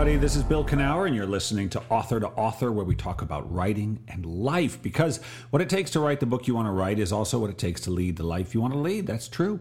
everybody. 0.00 0.18
This 0.18 0.34
is 0.34 0.42
Bill 0.42 0.64
Kenower, 0.64 1.06
and 1.06 1.14
you're 1.14 1.26
listening 1.26 1.68
to 1.68 1.82
Author 1.90 2.20
to 2.20 2.28
Author, 2.28 2.72
where 2.72 2.86
we 2.86 2.94
talk 2.94 3.20
about 3.20 3.52
writing 3.52 4.02
and 4.08 4.24
life. 4.24 4.80
Because 4.80 5.20
what 5.50 5.60
it 5.60 5.68
takes 5.68 5.90
to 5.90 6.00
write 6.00 6.20
the 6.20 6.26
book 6.26 6.46
you 6.46 6.54
want 6.54 6.68
to 6.68 6.72
write 6.72 6.98
is 6.98 7.12
also 7.12 7.38
what 7.38 7.50
it 7.50 7.58
takes 7.58 7.82
to 7.82 7.90
lead 7.90 8.16
the 8.16 8.22
life 8.22 8.54
you 8.54 8.62
want 8.62 8.72
to 8.72 8.78
lead. 8.78 9.06
That's 9.06 9.28
true. 9.28 9.60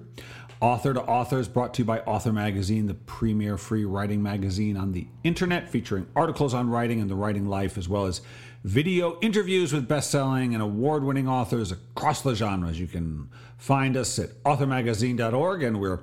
Author 0.62 0.94
to 0.94 1.02
Author 1.02 1.40
is 1.40 1.50
brought 1.50 1.74
to 1.74 1.82
you 1.82 1.86
by 1.86 2.00
Author 2.02 2.32
Magazine, 2.32 2.86
the 2.86 2.94
premier 2.94 3.58
free 3.58 3.84
writing 3.84 4.24
magazine 4.24 4.78
on 4.78 4.94
the 4.94 5.10
internet, 5.26 5.68
featuring 5.68 6.08
articles 6.16 6.54
on 6.54 6.70
writing 6.70 7.02
and 7.02 7.10
the 7.10 7.16
writing 7.16 7.50
life, 7.50 7.78
as 7.78 7.90
well 7.90 8.06
as 8.06 8.22
video 8.64 9.20
interviews 9.20 9.74
with 9.74 9.90
best 9.90 10.10
selling 10.10 10.54
and 10.54 10.64
award 10.64 11.04
winning 11.04 11.28
authors 11.28 11.74
across 11.74 12.22
the 12.22 12.34
genres. 12.34 12.80
You 12.80 12.88
can 12.88 13.30
find 13.58 13.98
us 13.98 14.18
at 14.18 14.42
authormagazine.org, 14.44 15.64
and 15.64 15.82
we're 15.82 16.00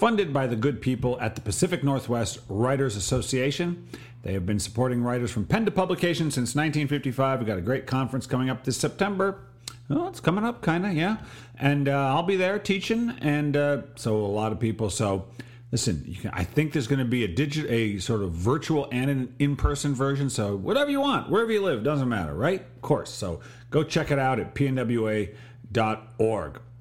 funded 0.00 0.32
by 0.32 0.46
the 0.46 0.56
good 0.56 0.80
people 0.80 1.20
at 1.20 1.34
the 1.34 1.42
Pacific 1.42 1.84
Northwest 1.84 2.38
Writers 2.48 2.96
Association. 2.96 3.86
They 4.22 4.32
have 4.32 4.46
been 4.46 4.58
supporting 4.58 5.02
writers 5.02 5.30
from 5.30 5.44
pen 5.44 5.66
to 5.66 5.70
publication 5.70 6.30
since 6.30 6.54
1955. 6.54 7.38
We've 7.38 7.46
got 7.46 7.58
a 7.58 7.60
great 7.60 7.86
conference 7.86 8.26
coming 8.26 8.48
up 8.48 8.64
this 8.64 8.78
September. 8.78 9.42
Oh, 9.90 10.08
it's 10.08 10.18
coming 10.18 10.42
up, 10.42 10.62
kind 10.62 10.86
of, 10.86 10.94
yeah. 10.94 11.18
And 11.58 11.86
uh, 11.86 12.14
I'll 12.14 12.22
be 12.22 12.36
there 12.36 12.58
teaching, 12.58 13.10
and 13.20 13.54
uh, 13.54 13.82
so 13.96 14.16
a 14.16 14.24
lot 14.24 14.52
of 14.52 14.58
people. 14.58 14.88
So, 14.88 15.26
listen, 15.70 16.16
can, 16.18 16.30
I 16.32 16.44
think 16.44 16.72
there's 16.72 16.86
going 16.86 17.00
to 17.00 17.04
be 17.04 17.24
a 17.24 17.28
digital, 17.28 17.70
a 17.70 17.98
sort 17.98 18.22
of 18.22 18.32
virtual 18.32 18.88
and 18.90 19.10
an 19.10 19.34
in-person 19.38 19.94
version. 19.94 20.30
So, 20.30 20.56
whatever 20.56 20.90
you 20.90 21.02
want, 21.02 21.28
wherever 21.28 21.52
you 21.52 21.62
live, 21.62 21.84
doesn't 21.84 22.08
matter, 22.08 22.32
right? 22.32 22.62
Of 22.62 22.80
course. 22.80 23.10
So, 23.10 23.40
go 23.68 23.82
check 23.82 24.10
it 24.10 24.18
out 24.18 24.40
at 24.40 24.54
pnwa.org. 24.54 25.34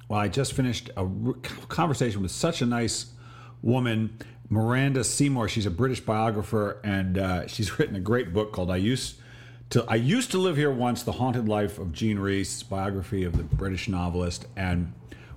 Well, 0.10 0.20
I 0.20 0.28
just 0.28 0.54
finished 0.54 0.90
a 0.98 1.08
conversation 1.68 2.24
with 2.24 2.32
such 2.32 2.64
a 2.64 2.66
nice 2.66 3.14
woman, 3.62 4.18
Miranda 4.50 5.04
Seymour. 5.04 5.48
She's 5.48 5.68
a 5.68 5.72
British 5.72 6.00
biographer, 6.00 6.82
and 6.84 7.18
uh, 7.20 7.48
she's 7.48 7.78
written 7.80 7.96
a 7.96 8.00
great 8.00 8.34
book 8.34 8.52
called 8.52 8.72
"I 8.72 8.78
Used 8.78 9.18
to 9.70 9.86
I 9.88 9.96
Used 9.96 10.32
to 10.32 10.40
Live 10.40 10.58
Here 10.58 10.72
Once: 10.72 11.04
The 11.04 11.12
Haunted 11.12 11.48
Life 11.48 11.78
of 11.78 11.94
Jean 11.94 12.18
Rhys," 12.18 12.64
biography 12.64 13.24
of 13.24 13.38
the 13.38 13.44
British 13.44 13.88
novelist. 13.88 14.48
And 14.58 14.94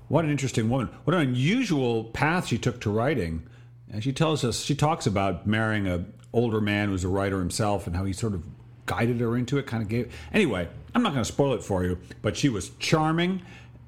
what 0.09 0.25
an 0.25 0.31
interesting 0.31 0.71
woman! 0.71 0.89
What 1.05 1.15
an 1.15 1.21
unusual 1.21 2.05
path 2.05 2.47
she 2.47 2.57
took 2.57 2.81
to 2.81 2.91
writing. 2.91 3.47
And 3.93 4.03
she 4.03 4.15
tells 4.15 4.43
us 4.43 4.63
she 4.63 4.75
talks 4.75 5.07
about 5.07 5.47
marrying 5.47 5.87
a 5.87 6.07
older 6.33 6.63
man 6.63 6.89
who's 6.89 7.05
a 7.05 7.09
writer 7.09 7.39
himself, 7.41 7.87
and 7.87 7.95
how 7.95 8.07
he 8.07 8.15
sort 8.15 8.33
of 8.33 8.43
guided 8.87 9.21
her 9.21 9.37
into 9.37 9.59
it. 9.59 9.67
Kind 9.67 9.83
of 9.83 9.91
gave. 9.91 10.15
Anyway, 10.33 10.67
I'm 10.95 11.03
not 11.03 11.13
going 11.13 11.25
to 11.25 11.31
spoil 11.31 11.53
it 11.53 11.63
for 11.63 11.85
you, 11.85 11.99
but 12.23 12.39
she 12.39 12.49
was 12.49 12.71
charming 12.79 13.43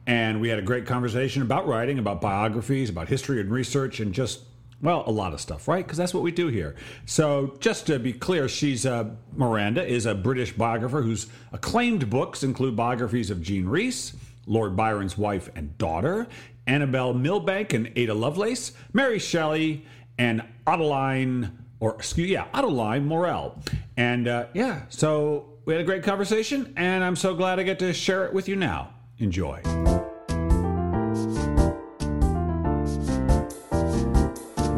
and 0.06 0.41
we 0.41 0.48
had 0.48 0.58
a 0.58 0.62
great 0.62 0.86
conversation 0.86 1.42
about 1.42 1.66
writing, 1.66 1.98
about 1.98 2.20
biographies, 2.20 2.91
about 2.91 3.08
history 3.08 3.41
and 3.41 3.50
research, 3.50 4.00
and 4.00 4.12
just, 4.12 4.41
well, 4.83 5.02
a 5.06 5.10
lot 5.10 5.33
of 5.33 5.41
stuff, 5.41 5.66
right? 5.66 5.84
Because 5.84 5.97
that's 5.97 6.12
what 6.12 6.22
we 6.22 6.30
do 6.30 6.48
here. 6.48 6.74
So, 7.06 7.56
just 7.60 7.86
to 7.86 7.98
be 7.98 8.12
clear, 8.12 8.48
she's 8.48 8.84
uh, 8.84 9.10
Miranda 9.34 9.84
is 9.84 10.05
a 10.06 10.14
British 10.14 10.52
biographer 10.52 11.02
whose 11.02 11.27
acclaimed 11.52 12.10
books 12.10 12.42
include 12.42 12.77
biographies 12.77 13.30
of 13.30 13.41
Jean 13.41 13.66
Rhys, 13.66 14.14
Lord 14.47 14.77
Byron's 14.77 15.16
wife 15.16 15.48
and 15.55 15.77
daughter, 15.78 16.27
Annabel 16.66 17.14
Milbanke 17.14 17.75
and 17.75 17.92
Ada 17.97 18.14
Lovelace, 18.14 18.72
Mary 18.92 19.19
Shelley, 19.19 19.86
and 20.19 20.42
Adeline, 20.66 21.64
or 21.80 21.94
excuse 21.94 22.30
yeah, 22.30 22.47
Adeline 22.52 23.06
Morrell. 23.06 23.58
And 23.97 24.28
uh, 24.28 24.47
yeah, 24.52 24.82
so 24.88 25.55
we 25.64 25.72
had 25.72 25.80
a 25.80 25.84
great 25.84 26.02
conversation, 26.02 26.72
and 26.77 27.02
I'm 27.02 27.16
so 27.16 27.34
glad 27.34 27.58
I 27.58 27.62
get 27.62 27.78
to 27.78 27.92
share 27.92 28.27
it 28.27 28.32
with 28.32 28.48
you 28.48 28.56
now. 28.56 28.91
Enjoy. 29.19 29.61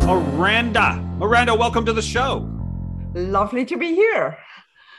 Miranda. 0.04 1.02
Miranda, 1.18 1.54
welcome 1.54 1.86
to 1.86 1.92
the 1.92 2.02
show. 2.02 2.48
Lovely 3.14 3.64
to 3.64 3.78
be 3.78 3.94
here. 3.94 4.38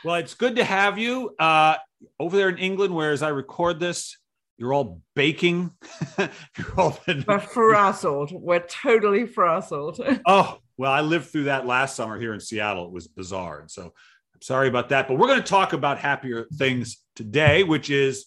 Well, 0.04 0.16
it's 0.16 0.34
good 0.34 0.56
to 0.56 0.64
have 0.64 0.98
you 0.98 1.34
uh, 1.38 1.76
over 2.18 2.36
there 2.36 2.48
in 2.48 2.58
England, 2.58 2.94
where 2.94 3.12
as 3.12 3.22
I 3.22 3.28
record 3.28 3.78
this, 3.78 4.18
you're 4.56 4.74
all 4.74 5.00
baking. 5.14 5.70
you're 6.18 6.74
all 6.76 6.98
been... 7.06 7.24
We're 7.26 7.38
frazzled. 7.38 8.32
We're 8.32 8.66
totally 8.66 9.26
frazzled. 9.26 10.00
oh, 10.26 10.58
well, 10.76 10.90
I 10.90 11.00
lived 11.00 11.26
through 11.26 11.44
that 11.44 11.64
last 11.64 11.94
summer 11.94 12.18
here 12.18 12.34
in 12.34 12.40
Seattle. 12.40 12.86
It 12.86 12.92
was 12.92 13.06
bizarre. 13.06 13.60
And 13.60 13.70
so 13.70 13.84
I'm 13.84 14.42
sorry 14.42 14.66
about 14.66 14.88
that. 14.88 15.06
But 15.06 15.18
we're 15.18 15.28
going 15.28 15.40
to 15.40 15.46
talk 15.46 15.72
about 15.72 15.98
happier 15.98 16.46
things 16.56 16.98
today, 17.14 17.62
which 17.62 17.88
is, 17.88 18.26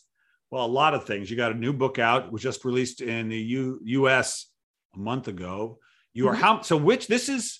well, 0.52 0.66
a 0.66 0.68
lot 0.68 0.94
of 0.94 1.06
things. 1.06 1.32
You 1.32 1.38
got 1.38 1.54
a 1.54 1.56
new 1.56 1.74
book 1.74 1.98
out, 1.98 2.32
was 2.32 2.42
just 2.42 2.66
released 2.66 3.02
in 3.02 3.30
the 3.30 3.38
U- 3.38 3.80
US 3.84 4.48
a 4.94 5.00
month 5.00 5.28
ago. 5.28 5.80
You 6.14 6.28
are 6.28 6.34
mm-hmm. 6.34 6.42
how 6.42 6.62
so 6.62 6.78
which 6.78 7.08
this 7.08 7.30
is 7.30 7.60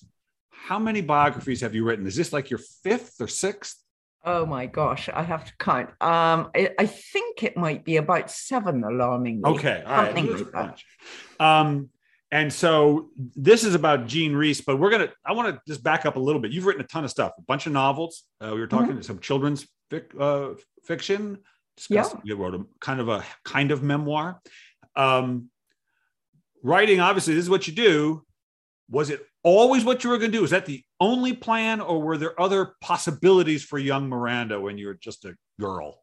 how 0.50 0.78
many 0.78 1.00
biographies 1.00 1.62
have 1.62 1.74
you 1.74 1.84
written? 1.84 2.06
Is 2.06 2.14
this 2.14 2.32
like 2.32 2.50
your 2.50 2.60
fifth 2.84 3.20
or 3.20 3.26
sixth? 3.26 3.82
Oh 4.24 4.46
my 4.46 4.66
gosh, 4.66 5.08
I 5.08 5.22
have 5.22 5.44
to 5.46 5.52
count. 5.58 5.88
Um, 6.00 6.50
I, 6.54 6.70
I 6.78 6.86
think 6.86 7.42
it 7.42 7.56
might 7.56 7.84
be 7.84 7.96
about 7.96 8.30
seven, 8.30 8.84
alarmingly. 8.84 9.50
Okay, 9.50 9.82
all 9.84 10.02
right. 10.04 10.84
Um, 11.40 11.88
and 12.30 12.52
so 12.52 13.10
this 13.16 13.64
is 13.64 13.74
about 13.74 14.06
Jean 14.06 14.34
Rhys, 14.34 14.60
but 14.60 14.78
we're 14.78 14.90
gonna. 14.90 15.08
I 15.24 15.32
want 15.32 15.54
to 15.54 15.60
just 15.66 15.82
back 15.82 16.06
up 16.06 16.16
a 16.16 16.20
little 16.20 16.40
bit. 16.40 16.52
You've 16.52 16.66
written 16.66 16.82
a 16.82 16.86
ton 16.86 17.04
of 17.04 17.10
stuff, 17.10 17.32
a 17.36 17.42
bunch 17.42 17.66
of 17.66 17.72
novels. 17.72 18.22
Uh, 18.40 18.50
we 18.54 18.60
were 18.60 18.68
talking 18.68 18.92
mm-hmm. 18.92 19.00
some 19.00 19.18
children's 19.18 19.66
fic, 19.90 20.04
uh, 20.18 20.54
fiction. 20.84 21.38
Yeah, 21.90 22.20
you 22.24 22.36
wrote 22.36 22.54
a 22.54 22.64
kind 22.80 23.00
of 23.00 23.08
a 23.08 23.24
kind 23.44 23.70
of 23.70 23.82
memoir. 23.82 24.40
Um, 24.96 25.50
writing, 26.62 27.00
obviously, 27.00 27.34
this 27.34 27.44
is 27.44 27.50
what 27.50 27.66
you 27.66 27.72
do 27.72 28.24
was 28.92 29.10
it 29.10 29.26
always 29.42 29.84
what 29.84 30.04
you 30.04 30.10
were 30.10 30.18
going 30.18 30.30
to 30.30 30.36
do? 30.36 30.42
Was 30.42 30.50
that 30.50 30.66
the 30.66 30.84
only 31.00 31.32
plan, 31.32 31.80
or 31.80 32.00
were 32.00 32.18
there 32.18 32.40
other 32.40 32.74
possibilities 32.80 33.64
for 33.64 33.78
young 33.78 34.08
Miranda 34.08 34.60
when 34.60 34.78
you 34.78 34.86
were 34.86 34.94
just 34.94 35.24
a 35.24 35.34
girl? 35.58 36.01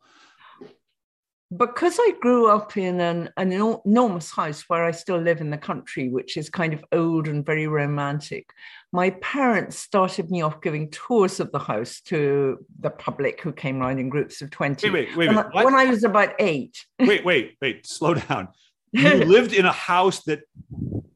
Because 1.56 1.98
I 2.00 2.14
grew 2.22 2.48
up 2.48 2.78
in 2.78 3.00
an, 3.00 3.32
an 3.36 3.52
enormous 3.52 4.30
house 4.30 4.66
where 4.68 4.86
I 4.86 4.92
still 4.92 5.18
live 5.18 5.42
in 5.42 5.50
the 5.50 5.58
country, 5.58 6.08
which 6.08 6.38
is 6.38 6.48
kind 6.48 6.74
of 6.74 6.86
old 6.92 7.28
and 7.28 7.44
very 7.44 7.66
romantic, 7.66 8.52
my 8.92 9.10
parents 9.22 9.80
started 9.80 10.30
me 10.30 10.44
off 10.44 10.62
giving 10.62 10.92
tours 10.92 11.40
of 11.40 11.52
the 11.52 11.58
house 11.58 12.02
to 12.02 12.64
the 12.80 12.92
public 12.92 13.42
who 13.42 13.52
came 13.52 13.82
around 13.82 13.98
in 13.98 14.10
groups 14.10 14.44
of 14.44 14.52
20. 14.52 14.92
Wait, 14.92 15.10
wait, 15.10 15.18
wait. 15.18 15.28
When, 15.28 15.38
I, 15.40 15.64
when 15.64 15.76
I 15.76 15.86
was 15.86 16.04
about 16.04 16.34
eight. 16.38 16.86
wait, 17.00 17.26
wait, 17.26 17.58
wait, 17.60 17.86
slow 17.88 18.14
down. 18.14 18.50
You 18.92 19.10
lived 19.26 19.54
in 19.54 19.66
a 19.66 19.72
house 19.72 20.24
that 20.26 20.42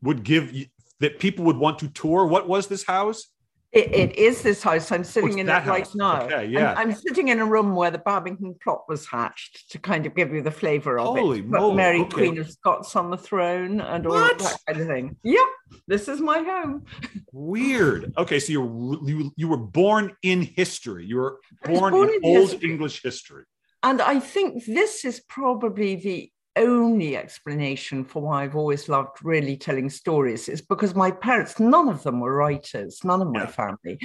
would 0.01 0.23
give 0.23 0.51
that 1.00 1.19
people 1.19 1.45
would 1.45 1.57
want 1.57 1.79
to 1.79 1.89
tour. 1.89 2.25
What 2.25 2.47
was 2.47 2.67
this 2.67 2.83
house? 2.83 3.27
It, 3.73 3.91
it 3.91 4.16
is 4.19 4.44
this 4.44 4.61
house. 4.61 4.91
I'm 4.91 5.01
oh, 5.01 5.03
sitting 5.03 5.39
in 5.39 5.50
it 5.50 5.51
house? 5.51 5.67
right 5.67 5.88
now. 5.95 6.22
Okay, 6.22 6.45
yeah. 6.45 6.73
I'm, 6.73 6.89
I'm, 6.89 6.95
sitting 6.95 7.29
in 7.29 7.39
a 7.39 7.45
room 7.45 7.75
where 7.75 7.89
the 7.89 7.97
Babington 7.97 8.56
plot 8.63 8.84
was 8.88 9.07
hatched 9.07 9.72
to 9.72 9.79
kind 9.79 10.06
of 10.06 10.13
give 10.13 10.31
you 10.31 10.44
the 10.44 10.51
flavor 10.51 11.00
of 11.00 11.17
Holy 11.17 11.39
it. 11.39 11.47
Moly, 11.47 11.75
Mary 11.75 12.01
okay. 12.01 12.09
Queen 12.09 12.38
of 12.38 12.51
Scots 12.51 12.95
on 12.95 13.09
the 13.09 13.17
throne 13.17 13.81
and 13.81 14.06
all 14.06 14.13
that 14.13 14.57
kind 14.67 14.79
of 14.79 14.88
thing. 14.88 15.16
Yep, 15.23 15.47
this 15.88 16.07
is 16.07 16.22
my 16.22 16.38
home. 16.38 16.85
Weird. 17.31 18.13
Okay, 18.16 18.39
so 18.39 18.51
you 18.51 19.01
you 19.06 19.33
you 19.35 19.47
were 19.47 19.57
born 19.57 20.16
in 20.22 20.44
history. 20.44 21.07
You 21.07 21.17
were 21.17 21.39
born, 21.66 21.94
born 21.94 22.09
in, 22.09 22.16
in, 22.16 22.22
old 22.23 22.51
history. 22.51 22.69
English 22.69 23.01
history. 23.01 23.45
And 23.81 24.01
I 24.01 24.19
think 24.19 24.66
this 24.66 25.03
is 25.03 25.19
probably 25.28 25.95
the 25.95 26.31
only 26.56 27.18
explanation 27.18 28.03
for 28.03 28.22
why 28.22 28.44
I've 28.44 28.56
always 28.56 28.88
loved 28.90 29.24
really 29.24 29.58
telling 29.58 29.90
stories 29.90 30.50
is 30.50 30.62
because 30.62 30.96
my 30.96 31.12
parents, 31.12 31.59
none 31.59 31.90
of 31.90 32.03
them 32.03 32.19
were 32.19 32.36
writers, 32.36 33.00
none 33.03 33.22
of 33.22 33.31
my 33.31 33.46
family. 33.46 34.00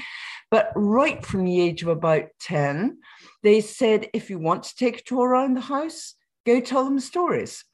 But 0.50 0.72
right 0.74 1.24
from 1.24 1.44
the 1.44 1.60
age 1.60 1.82
of 1.82 1.88
about 1.88 2.28
10, 2.40 2.98
they 3.42 3.60
said, 3.60 4.08
if 4.14 4.30
you 4.30 4.38
want 4.38 4.62
to 4.64 4.76
take 4.76 5.00
a 5.00 5.02
tour 5.02 5.28
around 5.28 5.54
the 5.54 5.60
house, 5.60 6.14
go 6.46 6.60
tell 6.60 6.84
them 6.84 7.00
stories. 7.00 7.64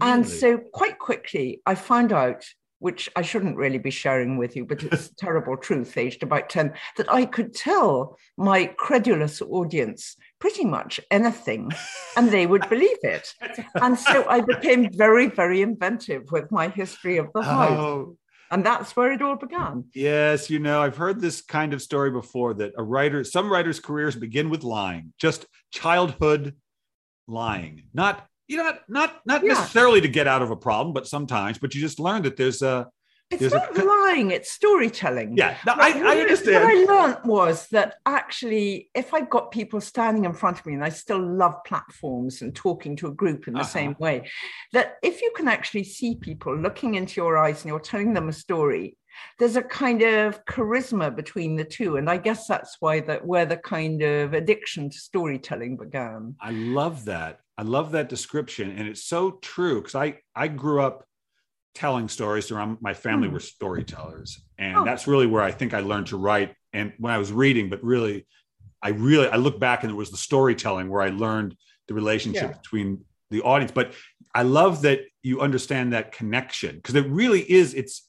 Really? 0.00 0.12
And 0.12 0.28
so 0.28 0.58
quite 0.58 0.98
quickly, 0.98 1.60
I 1.66 1.74
found 1.74 2.12
out 2.12 2.44
which 2.84 3.08
I 3.16 3.22
shouldn't 3.22 3.56
really 3.56 3.78
be 3.78 3.90
sharing 3.90 4.36
with 4.36 4.54
you, 4.54 4.66
but 4.66 4.82
it's 4.82 5.08
terrible 5.18 5.56
truth, 5.56 5.96
aged 5.96 6.22
about 6.22 6.50
10, 6.50 6.74
that 6.98 7.10
I 7.10 7.24
could 7.24 7.54
tell 7.54 8.18
my 8.36 8.66
credulous 8.76 9.40
audience 9.40 10.16
pretty 10.38 10.66
much 10.66 11.00
anything 11.10 11.72
and 12.14 12.30
they 12.30 12.46
would 12.46 12.68
believe 12.68 12.98
it. 13.02 13.32
And 13.76 13.98
so 13.98 14.26
I 14.28 14.42
became 14.42 14.90
very, 14.92 15.28
very 15.28 15.62
inventive 15.62 16.24
with 16.30 16.52
my 16.52 16.68
history 16.68 17.16
of 17.16 17.28
the 17.34 17.42
house. 17.42 17.78
Oh. 17.78 18.18
And 18.50 18.66
that's 18.66 18.94
where 18.94 19.12
it 19.12 19.22
all 19.22 19.36
began. 19.36 19.84
Yes, 19.94 20.50
you 20.50 20.58
know, 20.58 20.82
I've 20.82 20.98
heard 20.98 21.22
this 21.22 21.40
kind 21.40 21.72
of 21.72 21.80
story 21.80 22.10
before 22.10 22.52
that 22.52 22.74
a 22.76 22.82
writer, 22.82 23.24
some 23.24 23.50
writers' 23.50 23.80
careers 23.80 24.14
begin 24.14 24.50
with 24.50 24.62
lying, 24.62 25.14
just 25.18 25.46
childhood 25.72 26.54
lying, 27.26 27.84
not 27.94 28.28
you 28.48 28.56
know, 28.56 28.72
not 28.88 29.20
not 29.24 29.42
yeah. 29.42 29.54
necessarily 29.54 30.00
to 30.00 30.08
get 30.08 30.26
out 30.26 30.42
of 30.42 30.50
a 30.50 30.56
problem, 30.56 30.92
but 30.92 31.06
sometimes. 31.06 31.58
But 31.58 31.74
you 31.74 31.80
just 31.80 31.98
learn 31.98 32.22
that 32.22 32.36
there's 32.36 32.62
a. 32.62 32.88
It's 33.30 33.40
there's 33.40 33.54
not 33.54 33.76
a, 33.76 33.84
lying; 33.84 34.30
it's 34.30 34.52
storytelling. 34.52 35.36
Yeah, 35.36 35.56
no, 35.66 35.72
I, 35.76 35.92
I 35.98 36.20
understand. 36.20 36.62
What 36.62 36.72
I 36.72 37.06
learned 37.06 37.24
was 37.24 37.66
that 37.68 37.96
actually, 38.04 38.90
if 38.94 39.14
I've 39.14 39.30
got 39.30 39.50
people 39.50 39.80
standing 39.80 40.26
in 40.26 40.34
front 40.34 40.60
of 40.60 40.66
me, 40.66 40.74
and 40.74 40.84
I 40.84 40.90
still 40.90 41.20
love 41.20 41.54
platforms 41.64 42.42
and 42.42 42.54
talking 42.54 42.96
to 42.96 43.06
a 43.06 43.12
group 43.12 43.48
in 43.48 43.54
the 43.54 43.60
uh-huh. 43.60 43.68
same 43.68 43.96
way, 43.98 44.30
that 44.72 44.96
if 45.02 45.22
you 45.22 45.32
can 45.34 45.48
actually 45.48 45.84
see 45.84 46.16
people 46.16 46.54
looking 46.56 46.96
into 46.96 47.20
your 47.20 47.38
eyes 47.38 47.62
and 47.62 47.70
you're 47.70 47.80
telling 47.80 48.12
them 48.12 48.28
a 48.28 48.32
story, 48.32 48.98
there's 49.38 49.56
a 49.56 49.62
kind 49.62 50.02
of 50.02 50.44
charisma 50.44 51.14
between 51.14 51.56
the 51.56 51.64
two 51.64 51.96
and 51.96 52.10
i 52.10 52.16
guess 52.16 52.46
that's 52.46 52.76
why 52.80 53.00
that 53.00 53.24
where 53.24 53.46
the 53.46 53.56
kind 53.56 54.02
of 54.02 54.34
addiction 54.34 54.90
to 54.90 54.98
storytelling 54.98 55.76
began 55.76 56.34
i 56.40 56.50
love 56.50 57.04
that 57.04 57.40
i 57.58 57.62
love 57.62 57.92
that 57.92 58.08
description 58.08 58.70
and 58.70 58.88
it's 58.88 59.04
so 59.04 59.32
true 59.42 59.80
because 59.80 59.94
i 59.94 60.18
i 60.34 60.48
grew 60.48 60.80
up 60.80 61.04
telling 61.74 62.08
stories 62.08 62.50
around 62.50 62.78
my 62.80 62.94
family 62.94 63.28
hmm. 63.28 63.34
were 63.34 63.40
storytellers 63.40 64.40
and 64.58 64.76
oh. 64.76 64.84
that's 64.84 65.06
really 65.06 65.26
where 65.26 65.42
i 65.42 65.50
think 65.50 65.74
i 65.74 65.80
learned 65.80 66.06
to 66.06 66.16
write 66.16 66.54
and 66.72 66.92
when 66.98 67.12
i 67.12 67.18
was 67.18 67.32
reading 67.32 67.68
but 67.68 67.82
really 67.82 68.26
i 68.82 68.88
really 68.90 69.28
i 69.28 69.36
look 69.36 69.58
back 69.58 69.82
and 69.82 69.90
it 69.90 69.96
was 69.96 70.10
the 70.10 70.16
storytelling 70.16 70.88
where 70.88 71.02
i 71.02 71.08
learned 71.08 71.56
the 71.88 71.94
relationship 71.94 72.50
yeah. 72.50 72.58
between 72.58 73.04
the 73.30 73.42
audience 73.42 73.72
but 73.72 73.92
i 74.34 74.42
love 74.42 74.82
that 74.82 75.00
you 75.22 75.40
understand 75.40 75.92
that 75.92 76.12
connection 76.12 76.76
because 76.76 76.94
it 76.94 77.06
really 77.08 77.40
is 77.50 77.74
it's 77.74 78.08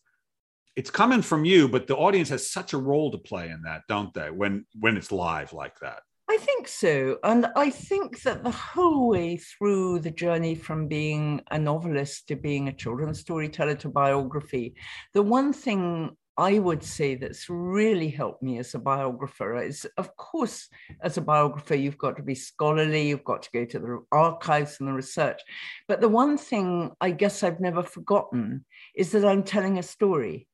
it's 0.75 0.91
coming 0.91 1.21
from 1.21 1.45
you, 1.45 1.67
but 1.67 1.87
the 1.87 1.95
audience 1.95 2.29
has 2.29 2.49
such 2.49 2.73
a 2.73 2.77
role 2.77 3.11
to 3.11 3.17
play 3.17 3.49
in 3.49 3.61
that, 3.63 3.83
don't 3.87 4.13
they? 4.13 4.29
When 4.29 4.65
when 4.79 4.97
it's 4.97 5.11
live 5.11 5.53
like 5.53 5.79
that. 5.79 6.01
I 6.35 6.37
think 6.37 6.67
so. 6.67 7.17
And 7.23 7.47
I 7.55 7.69
think 7.69 8.21
that 8.23 8.43
the 8.43 8.51
whole 8.51 9.07
way 9.07 9.37
through 9.37 9.99
the 9.99 10.11
journey 10.11 10.53
from 10.53 10.89
being 10.89 11.39
a 11.49 11.57
novelist 11.57 12.27
to 12.27 12.35
being 12.35 12.67
a 12.67 12.73
children's 12.73 13.21
storyteller 13.21 13.75
to 13.75 13.87
biography, 13.87 14.75
the 15.13 15.21
one 15.21 15.53
thing 15.53 16.17
I 16.37 16.59
would 16.59 16.83
say 16.83 17.15
that's 17.15 17.49
really 17.49 18.09
helped 18.09 18.43
me 18.43 18.59
as 18.59 18.75
a 18.75 18.79
biographer 18.79 19.55
is, 19.55 19.87
of 19.95 20.13
course, 20.17 20.67
as 21.01 21.15
a 21.15 21.21
biographer, 21.21 21.75
you've 21.75 21.97
got 21.97 22.17
to 22.17 22.23
be 22.23 22.35
scholarly, 22.35 23.07
you've 23.07 23.23
got 23.23 23.43
to 23.43 23.49
go 23.53 23.63
to 23.63 23.79
the 23.79 24.03
archives 24.11 24.75
and 24.81 24.89
the 24.89 24.93
research. 24.93 25.39
But 25.87 26.01
the 26.01 26.09
one 26.09 26.37
thing 26.37 26.91
I 26.99 27.11
guess 27.11 27.43
I've 27.43 27.61
never 27.61 27.81
forgotten 27.81 28.65
is 28.93 29.13
that 29.13 29.23
I'm 29.23 29.43
telling 29.43 29.77
a 29.77 29.83
story. 29.83 30.49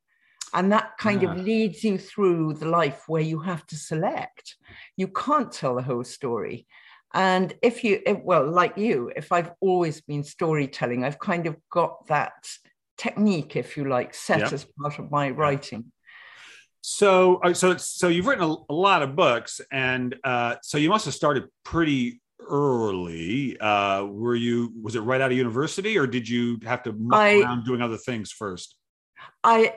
And 0.54 0.72
that 0.72 0.98
kind 0.98 1.22
yeah. 1.22 1.32
of 1.32 1.42
leads 1.42 1.84
you 1.84 1.98
through 1.98 2.56
the 2.56 2.68
life 2.68 3.04
where 3.08 3.22
you 3.22 3.40
have 3.40 3.66
to 3.68 3.76
select. 3.76 4.56
You 4.98 5.08
can't 5.08 5.52
tell 5.52 5.76
the 5.76 5.82
whole 5.82 6.04
story. 6.04 6.68
And 7.14 7.54
if 7.62 7.84
you, 7.84 8.02
if, 8.06 8.20
well, 8.24 8.50
like 8.50 8.78
you, 8.78 9.12
if 9.16 9.32
I've 9.32 9.52
always 9.60 10.02
been 10.02 10.24
storytelling, 10.24 11.04
I've 11.04 11.20
kind 11.20 11.48
of 11.48 11.58
got 11.70 12.08
that 12.08 12.48
technique, 12.98 13.56
if 13.56 13.76
you 13.76 13.90
like, 13.90 14.14
set 14.14 14.40
yep. 14.40 14.54
as 14.54 14.66
part 14.80 15.00
of 15.00 15.12
my 15.12 15.30
writing. 15.30 15.92
So, 16.82 17.36
uh, 17.38 17.54
so, 17.54 17.78
so 17.78 18.08
you've 18.08 18.26
written 18.26 18.44
a, 18.44 18.56
a 18.70 18.74
lot 18.74 19.04
of 19.04 19.16
books, 19.16 19.62
and 19.72 20.16
uh, 20.24 20.56
so 20.64 20.78
you 20.78 20.90
must 20.90 21.06
have 21.06 21.14
started 21.14 21.48
pretty 21.64 22.22
early. 22.40 23.60
Uh, 23.60 24.06
were 24.06 24.36
you? 24.36 24.74
Was 24.82 24.96
it 24.96 25.02
right 25.02 25.22
out 25.22 25.32
of 25.32 25.38
university, 25.38 25.98
or 25.98 26.08
did 26.08 26.28
you 26.28 26.60
have 26.64 26.82
to 26.84 26.94
muck 26.94 27.20
I, 27.20 27.42
around 27.42 27.66
doing 27.66 27.82
other 27.82 27.98
things 27.98 28.32
first? 28.32 28.76
I 29.44 29.76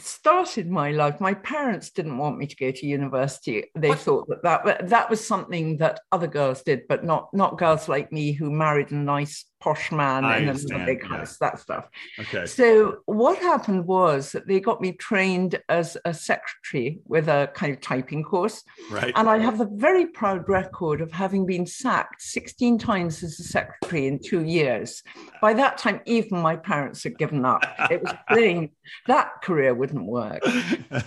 started 0.00 0.68
my 0.68 0.90
life 0.90 1.20
my 1.20 1.32
parents 1.34 1.90
didn't 1.90 2.18
want 2.18 2.36
me 2.36 2.46
to 2.46 2.56
go 2.56 2.70
to 2.70 2.86
university 2.86 3.64
they 3.74 3.90
what? 3.90 3.98
thought 3.98 4.28
that 4.28 4.42
that 4.42 4.88
that 4.88 5.08
was 5.08 5.24
something 5.24 5.76
that 5.76 6.00
other 6.10 6.26
girls 6.26 6.62
did 6.62 6.82
but 6.88 7.04
not 7.04 7.32
not 7.32 7.58
girls 7.58 7.88
like 7.88 8.10
me 8.12 8.32
who 8.32 8.50
married 8.50 8.90
a 8.90 8.96
nice 8.96 9.44
posh 9.60 9.90
man 9.92 10.24
I 10.24 10.38
in 10.38 10.48
a 10.48 10.84
big 10.84 11.00
yeah. 11.02 11.18
house, 11.18 11.38
that 11.38 11.58
stuff. 11.58 11.88
Okay. 12.18 12.46
So 12.46 12.98
what 13.06 13.38
happened 13.38 13.86
was 13.86 14.32
that 14.32 14.46
they 14.46 14.60
got 14.60 14.80
me 14.80 14.92
trained 14.92 15.60
as 15.68 15.96
a 16.04 16.12
secretary 16.12 17.00
with 17.06 17.28
a 17.28 17.50
kind 17.54 17.72
of 17.72 17.80
typing 17.80 18.22
course. 18.22 18.62
Right. 18.90 19.12
And 19.16 19.28
I 19.28 19.38
have 19.38 19.58
the 19.58 19.68
very 19.72 20.06
proud 20.06 20.48
record 20.48 21.00
of 21.00 21.12
having 21.12 21.46
been 21.46 21.66
sacked 21.66 22.22
16 22.22 22.78
times 22.78 23.22
as 23.22 23.38
a 23.40 23.44
secretary 23.44 24.06
in 24.06 24.18
two 24.18 24.44
years. 24.44 25.02
By 25.40 25.54
that 25.54 25.78
time, 25.78 26.00
even 26.06 26.38
my 26.38 26.56
parents 26.56 27.02
had 27.02 27.18
given 27.18 27.44
up. 27.44 27.64
It 27.90 28.02
was 28.02 28.14
plain 28.28 28.70
that 29.06 29.42
career 29.42 29.74
wouldn't 29.74 30.06
work. 30.06 30.42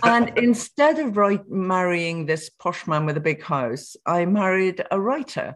and 0.04 0.30
instead 0.38 1.00
of 1.00 1.18
right, 1.18 1.42
marrying 1.50 2.26
this 2.26 2.50
posh 2.50 2.88
man 2.88 3.06
with 3.06 3.18
a 3.18 3.22
big 3.22 3.42
house, 3.44 3.96
I 4.06 4.26
married 4.26 4.84
a 4.92 5.00
writer. 5.00 5.56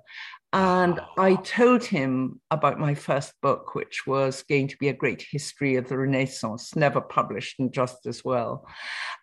And 0.54 1.00
I 1.18 1.34
told 1.38 1.84
him 1.84 2.40
about 2.52 2.80
my 2.80 2.94
first 2.94 3.34
book, 3.42 3.74
which 3.74 4.06
was 4.06 4.44
going 4.44 4.68
to 4.68 4.78
be 4.78 4.90
a 4.90 4.94
great 4.94 5.26
history 5.32 5.78
of 5.78 5.90
the 5.90 5.98
Renaissance, 5.98 6.76
never 6.76 7.02
published 7.02 7.60
and 7.60 7.74
just 7.74 8.06
as 8.06 8.24
well. 8.24 8.68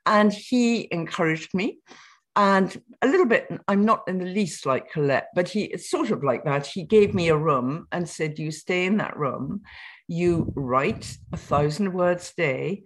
And 0.07 0.33
he 0.33 0.89
encouraged 0.91 1.55
me. 1.55 1.79
And 2.35 2.81
a 3.01 3.07
little 3.07 3.27
bit, 3.27 3.49
I'm 3.69 3.85
not 3.85 4.03
in 4.09 4.19
the 4.19 4.25
least 4.25 4.67
like 4.67 4.91
Colette, 4.91 5.29
but 5.35 5.49
he 5.49 5.65
it's 5.65 5.91
sort 5.91 6.11
of 6.11 6.25
like 6.25 6.45
that. 6.45 6.67
He 6.67 6.83
gave 6.83 7.15
me 7.15 7.29
a 7.29 7.35
mm-hmm. 7.35 7.45
room 7.45 7.87
and 7.93 8.09
said, 8.09 8.39
You 8.39 8.51
stay 8.51 8.87
in 8.87 8.97
that 8.97 9.17
room, 9.17 9.63
you 10.09 10.53
write 10.57 11.17
a 11.33 11.37
thousand 11.37 11.93
words 11.93 12.33
a 12.37 12.41
day, 12.41 12.85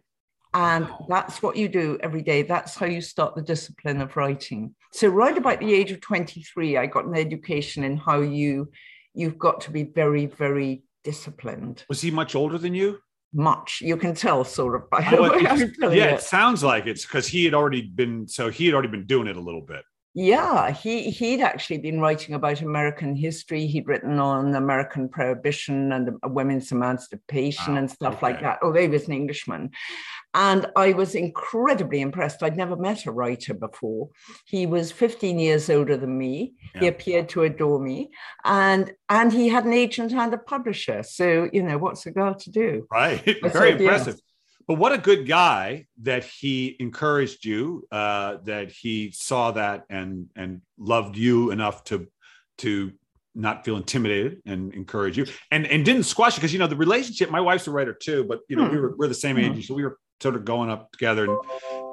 and 0.54 0.88
that's 1.08 1.42
what 1.42 1.56
you 1.56 1.68
do 1.68 1.98
every 2.00 2.22
day. 2.22 2.42
That's 2.42 2.76
how 2.76 2.86
you 2.86 3.00
start 3.00 3.34
the 3.34 3.42
discipline 3.42 4.00
of 4.00 4.16
writing. 4.16 4.74
So, 4.92 5.08
right 5.08 5.36
about 5.36 5.58
the 5.58 5.74
age 5.74 5.90
of 5.90 6.00
23, 6.00 6.76
I 6.76 6.86
got 6.86 7.06
an 7.06 7.16
education 7.16 7.82
in 7.82 7.96
how 7.96 8.20
you 8.20 8.70
you've 9.14 9.38
got 9.38 9.60
to 9.62 9.70
be 9.70 9.82
very, 9.82 10.26
very 10.26 10.84
disciplined. 11.02 11.84
Was 11.88 12.00
he 12.00 12.10
much 12.10 12.34
older 12.34 12.58
than 12.58 12.74
you? 12.74 12.98
Much. 13.32 13.80
You 13.80 13.96
can 13.96 14.14
tell 14.14 14.44
sort 14.44 14.76
of 14.76 14.88
by 14.90 15.04
oh, 15.12 15.28
the 15.28 15.88
way 15.88 15.96
Yeah, 15.96 16.04
it. 16.06 16.14
it 16.14 16.22
sounds 16.22 16.62
like 16.62 16.86
it's 16.86 17.04
because 17.04 17.26
he 17.26 17.44
had 17.44 17.52
already 17.52 17.82
been 17.82 18.28
so 18.28 18.48
he 18.48 18.66
had 18.66 18.74
already 18.74 18.88
been 18.88 19.06
doing 19.06 19.26
it 19.26 19.36
a 19.36 19.40
little 19.40 19.60
bit. 19.60 19.82
Yeah, 20.16 20.70
he 20.70 21.10
he'd 21.10 21.40
actually 21.40 21.78
been 21.78 22.00
writing 22.00 22.36
about 22.36 22.60
American 22.60 23.16
history. 23.16 23.66
He'd 23.66 23.88
written 23.88 24.20
on 24.20 24.54
American 24.54 25.08
prohibition 25.08 25.90
and 25.90 26.10
women's 26.22 26.70
emancipation 26.70 27.72
wow, 27.72 27.80
and 27.80 27.90
stuff 27.90 28.14
okay. 28.14 28.26
like 28.26 28.40
that. 28.40 28.60
Although 28.62 28.82
he 28.82 28.88
was 28.88 29.08
an 29.08 29.14
Englishman, 29.14 29.72
and 30.32 30.66
I 30.76 30.92
was 30.92 31.16
incredibly 31.16 32.00
impressed. 32.00 32.44
I'd 32.44 32.56
never 32.56 32.76
met 32.76 33.06
a 33.06 33.12
writer 33.12 33.54
before. 33.54 34.10
He 34.46 34.66
was 34.66 34.92
15 34.92 35.40
years 35.40 35.68
older 35.68 35.96
than 35.96 36.16
me. 36.16 36.54
Yeah. 36.76 36.80
He 36.82 36.86
appeared 36.86 37.28
to 37.30 37.42
adore 37.42 37.80
me, 37.80 38.10
and 38.44 38.92
and 39.08 39.32
he 39.32 39.48
had 39.48 39.64
an 39.64 39.72
agent 39.72 40.12
and 40.12 40.32
a 40.32 40.38
publisher. 40.38 41.02
So 41.02 41.48
you 41.52 41.64
know, 41.64 41.76
what's 41.76 42.06
a 42.06 42.12
girl 42.12 42.34
to 42.34 42.50
do? 42.50 42.86
Right, 42.88 43.20
very 43.42 43.72
impressive. 43.72 44.14
Yes. 44.14 44.33
But 44.66 44.74
what 44.74 44.92
a 44.92 44.98
good 44.98 45.26
guy 45.28 45.86
that 46.02 46.24
he 46.24 46.76
encouraged 46.78 47.44
you, 47.44 47.86
uh, 47.92 48.38
that 48.44 48.70
he 48.70 49.12
saw 49.12 49.50
that 49.52 49.84
and 49.90 50.28
and 50.36 50.62
loved 50.78 51.16
you 51.16 51.50
enough 51.50 51.84
to 51.84 52.08
to 52.58 52.92
not 53.34 53.64
feel 53.64 53.76
intimidated 53.76 54.40
and 54.46 54.72
encourage 54.74 55.18
you 55.18 55.26
and 55.50 55.66
and 55.66 55.84
didn't 55.84 56.04
squash 56.04 56.34
it 56.34 56.36
because 56.36 56.52
you 56.52 56.58
know 56.58 56.66
the 56.66 56.76
relationship 56.76 57.30
my 57.30 57.40
wife's 57.40 57.66
a 57.66 57.70
writer 57.70 57.92
too 57.92 58.24
but 58.24 58.40
you 58.48 58.56
know 58.56 58.66
hmm. 58.66 58.74
we 58.74 58.80
were 58.80 58.94
we're 58.96 59.08
the 59.08 59.14
same 59.14 59.36
age 59.38 59.54
hmm. 59.54 59.60
so 59.60 59.74
we 59.74 59.82
were 59.82 59.98
sort 60.20 60.36
of 60.36 60.44
going 60.44 60.70
up 60.70 60.90
together 60.92 61.24
and 61.24 61.38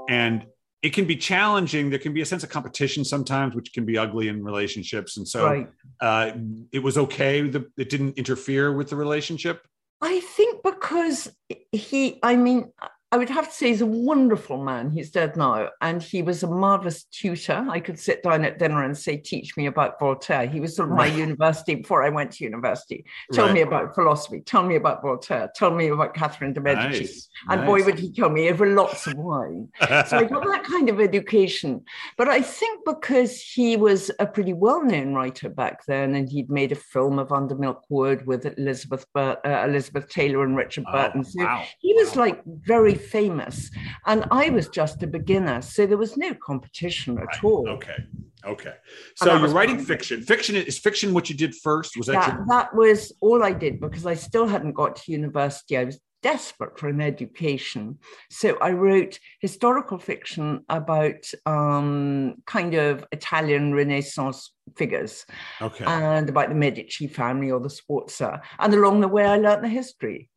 and 0.10 0.46
it 0.84 0.94
can 0.94 1.06
be 1.06 1.16
challenging 1.16 1.90
there 1.90 2.00
can 2.00 2.14
be 2.14 2.22
a 2.22 2.26
sense 2.26 2.44
of 2.44 2.50
competition 2.50 3.04
sometimes 3.04 3.56
which 3.56 3.74
can 3.74 3.86
be 3.86 3.98
ugly 3.98 4.28
in 4.28 4.44
relationships 4.44 5.18
and 5.18 5.28
so 5.28 5.46
right. 5.46 5.68
uh, 6.00 6.32
it 6.72 6.80
was 6.80 6.98
okay 6.98 7.42
the, 7.42 7.66
it 7.78 7.90
didn't 7.90 8.18
interfere 8.18 8.72
with 8.72 8.90
the 8.90 8.96
relationship 8.96 9.66
I 10.04 10.20
think 10.20 10.51
because 10.64 11.32
he, 11.72 12.20
I 12.24 12.36
mean, 12.36 12.72
I 13.14 13.18
would 13.18 13.30
have 13.30 13.50
to 13.50 13.54
say 13.54 13.68
he's 13.68 13.82
a 13.82 13.86
wonderful 13.86 14.64
man. 14.64 14.90
He's 14.90 15.12
dead 15.12 15.36
now. 15.36 15.70
And 15.82 16.02
he 16.02 16.22
was 16.22 16.44
a 16.44 16.48
marvelous 16.48 17.04
tutor. 17.04 17.66
I 17.70 17.82
could 17.82 18.00
sit 18.00 18.24
down 18.24 18.46
at 18.46 18.58
dinner 18.58 18.84
and 18.84 18.98
say, 18.98 19.18
teach 19.18 19.58
me 19.58 19.66
about 19.66 20.00
Voltaire. 20.00 20.48
He 20.48 20.62
was 20.62 20.78
sort 20.78 20.90
of 20.90 20.96
my 20.96 21.08
university 21.08 21.76
before 21.76 22.04
I 22.04 22.10
went 22.10 22.32
to 22.34 22.46
university. 22.46 23.04
Tell 23.34 23.48
right. 23.48 23.54
me 23.54 23.62
about 23.62 23.94
philosophy. 23.96 24.40
Tell 24.40 24.64
me 24.64 24.76
about 24.76 25.02
Voltaire. 25.02 25.52
Tell 25.54 25.72
me 25.72 25.90
about 25.90 26.14
Catherine 26.14 26.54
de 26.54 26.62
Medici. 26.62 27.00
Nice. 27.00 27.30
And 27.50 27.62
nice. 27.62 27.68
boy, 27.68 27.84
would 27.84 28.00
he 28.00 28.14
tell 28.14 28.30
me 28.30 28.50
over 28.50 28.66
lots 28.66 29.08
of 29.08 29.16
wine. 29.16 29.68
so 29.82 30.18
I 30.18 30.24
got 30.24 30.46
that 30.46 30.64
kind 30.64 30.88
of 30.88 31.02
education. 31.02 31.84
But 32.18 32.30
I 32.30 32.42
think 32.42 32.86
because 32.86 33.42
he 33.42 33.76
was 33.76 34.10
a 34.20 34.26
pretty 34.26 34.54
well-known 34.54 35.14
writer 35.14 35.50
back 35.50 35.86
then, 35.86 36.16
and 36.16 36.30
he'd 36.30 36.50
made 36.50 36.72
a 36.72 36.76
film 36.76 37.20
of 37.20 37.34
Under 37.34 37.56
Milk 37.56 37.84
Wood 37.90 38.26
with 38.26 38.46
Elizabeth 38.58 39.06
Bur- 39.14 39.38
uh, 39.44 39.66
Elizabeth 39.68 40.08
Taylor 40.08 40.46
and 40.46 40.56
Richard 40.56 40.86
oh, 40.88 40.94
Burton. 40.94 41.26
So 41.26 41.44
wow. 41.44 41.66
he 41.80 41.94
was 41.94 42.16
wow. 42.16 42.22
like 42.22 42.42
very 42.46 43.01
famous. 43.02 43.70
And 44.06 44.26
I 44.32 44.50
was 44.50 44.70
just 44.70 45.04
a 45.04 45.08
beginner. 45.08 45.62
So 45.62 45.86
there 45.86 45.98
was 45.98 46.18
no 46.18 46.34
competition 46.34 47.18
at 47.18 47.26
right. 47.26 47.44
all. 47.44 47.68
Okay. 47.70 47.98
Okay. 48.46 48.74
So 49.16 49.38
you're 49.38 49.50
writing 49.50 49.78
fun. 49.78 49.86
fiction. 49.86 50.22
Fiction 50.24 50.56
is 50.56 50.80
fiction 50.80 51.14
what 51.14 51.30
you 51.30 51.36
did 51.36 51.56
first? 51.56 51.96
Was 51.98 52.08
that 52.08 52.14
that, 52.14 52.36
your- 52.36 52.46
that 52.48 52.76
was 52.76 53.14
all 53.22 53.44
I 53.44 53.54
did 53.54 53.80
because 53.80 54.06
I 54.06 54.16
still 54.16 54.48
hadn't 54.48 54.74
got 54.74 54.96
to 54.98 55.12
university. 55.12 55.78
I 55.78 55.84
was 55.84 56.00
desperate 56.22 56.78
for 56.78 56.88
an 56.88 57.02
education. 57.02 57.98
So 58.30 58.58
I 58.60 58.72
wrote 58.72 59.20
historical 59.40 59.98
fiction 59.98 60.64
about 60.70 61.26
um, 61.46 62.36
kind 62.46 62.76
of 62.76 63.06
Italian 63.12 63.74
Renaissance 63.74 64.54
figures 64.76 65.26
okay. 65.62 65.86
and 65.86 66.30
about 66.30 66.50
the 66.50 66.56
Medici 66.56 67.08
family 67.08 67.52
or 67.52 67.60
the 67.60 67.70
Sforza. 67.70 68.42
And 68.60 68.74
along 68.74 69.02
the 69.02 69.08
way, 69.08 69.26
I 69.26 69.38
learned 69.38 69.64
the 69.64 69.70
history. 69.70 70.30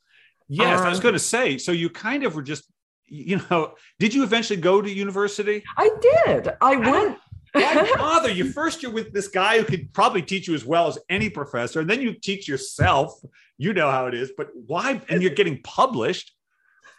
Yes, 0.49 0.81
um, 0.81 0.87
I 0.87 0.91
was 0.91 1.01
going 1.01 1.15
to 1.15 1.19
say. 1.19 1.59
So 1.59 1.73
you 1.73 1.91
kind 1.91 2.25
of 2.25 2.35
were 2.35 2.43
just, 2.43 2.65
you 3.07 3.41
know, 3.51 3.75
did 3.99 4.15
you 4.15 4.23
eventually 4.23 4.61
go 4.61 4.83
to 4.83 4.91
university? 4.91 5.63
I 5.77 5.91
did. 6.01 6.53
I 6.61 6.77
went. 6.77 7.19
Why 7.53 7.93
bother? 7.97 8.31
You 8.31 8.51
first 8.51 8.83
you're 8.83 8.93
with 8.93 9.13
this 9.13 9.29
guy 9.29 9.59
who 9.59 9.65
could 9.65 9.93
probably 9.93 10.23
teach 10.23 10.49
you 10.49 10.55
as 10.55 10.65
well 10.65 10.89
as 10.89 10.99
any 11.09 11.31
professor, 11.31 11.81
and 11.81 11.89
then 11.89 12.01
you 12.01 12.15
teach 12.15 12.49
yourself. 12.49 13.21
You 13.57 13.73
know 13.73 13.91
how 13.91 14.07
it 14.07 14.15
is, 14.15 14.33
but 14.37 14.49
why? 14.67 15.01
And 15.09 15.23
you're 15.23 15.35
getting 15.35 15.63
published. 15.63 16.33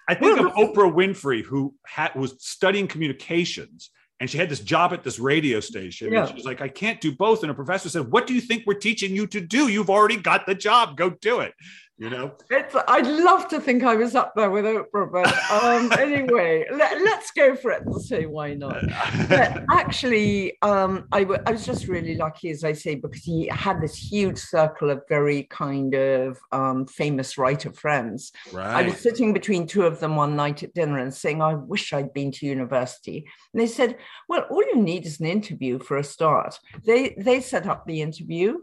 I 0.08 0.14
think 0.14 0.40
of 0.40 0.54
Oprah 0.54 0.94
Winfrey, 0.94 1.44
who 1.44 1.74
had, 1.86 2.16
was 2.16 2.36
studying 2.40 2.88
communications 2.88 3.90
and 4.20 4.30
she 4.30 4.38
had 4.38 4.50
this 4.50 4.60
job 4.60 4.94
at 4.94 5.04
this 5.04 5.20
radio 5.20 5.60
station. 5.60 6.12
Yeah. 6.12 6.22
And 6.22 6.30
she 6.30 6.36
was 6.36 6.46
like, 6.46 6.62
I 6.62 6.70
can't 6.70 7.02
do 7.02 7.14
both. 7.14 7.42
And 7.42 7.52
a 7.52 7.54
professor 7.54 7.90
said, 7.90 8.12
What 8.12 8.28
do 8.28 8.34
you 8.34 8.42
think 8.42 8.64
we're 8.66 8.76
teaching 8.76 9.16
you 9.16 9.28
to 9.28 9.42
do? 9.42 9.68
You've 9.68 9.90
already 9.90 10.18
got 10.18 10.46
the 10.46 10.56
job. 10.56 10.96
Go 10.96 11.10
do 11.10 11.42
it 11.42 11.54
you 11.98 12.10
know? 12.10 12.34
It's, 12.50 12.76
i'd 12.88 13.08
love 13.08 13.48
to 13.50 13.62
think 13.62 13.84
i 13.84 13.96
was 13.96 14.16
up 14.16 14.34
there 14.36 14.50
with 14.50 14.66
oprah 14.66 15.12
but 15.12 15.52
um, 15.52 15.92
anyway 16.00 16.66
let, 16.72 17.02
us 17.02 17.32
go 17.36 17.56
for 17.56 17.72
it 17.72 17.86
and 17.86 18.02
see 18.02 18.26
why 18.26 18.54
not. 18.54 18.84
But 19.30 19.64
actually 19.72 20.58
um, 20.62 21.08
I, 21.12 21.22
w- 21.22 21.42
I 21.46 21.52
was 21.52 21.66
just 21.66 21.88
really 21.88 22.16
lucky 22.16 22.50
as 22.50 22.64
i 22.64 22.74
say 22.74 22.96
because 22.96 23.24
he 23.24 23.48
had 23.48 23.82
this 23.82 23.96
huge 23.96 24.38
circle 24.38 24.90
of 24.90 25.04
very 25.08 25.44
kind 25.44 25.94
of 25.94 26.38
um, 26.52 26.86
famous 26.86 27.38
writer 27.38 27.72
friends. 27.72 28.32
Right. 28.52 28.76
i 28.76 28.82
was 28.82 28.98
sitting 28.98 29.34
between 29.34 29.68
two 29.68 29.84
of 29.84 30.00
them 30.00 30.16
one 30.16 30.36
night 30.36 30.64
at 30.64 30.74
dinner 30.74 31.00
and 31.00 31.14
saying 31.14 31.42
i 31.42 31.54
wish 31.54 31.94
i'd 31.94 32.14
been 32.14 32.32
to 32.34 32.46
university. 32.46 33.26
And 33.54 33.62
they 33.62 33.68
said 33.68 33.98
well 34.28 34.46
all 34.50 34.64
you 34.64 34.78
need 34.78 35.06
is 35.06 35.20
an 35.20 35.28
interview 35.28 35.80
for 35.80 35.98
a 35.98 36.04
start. 36.04 36.60
They 36.86 37.16
they 37.18 37.40
set 37.40 37.68
up 37.68 37.86
the 37.86 38.02
interview 38.02 38.58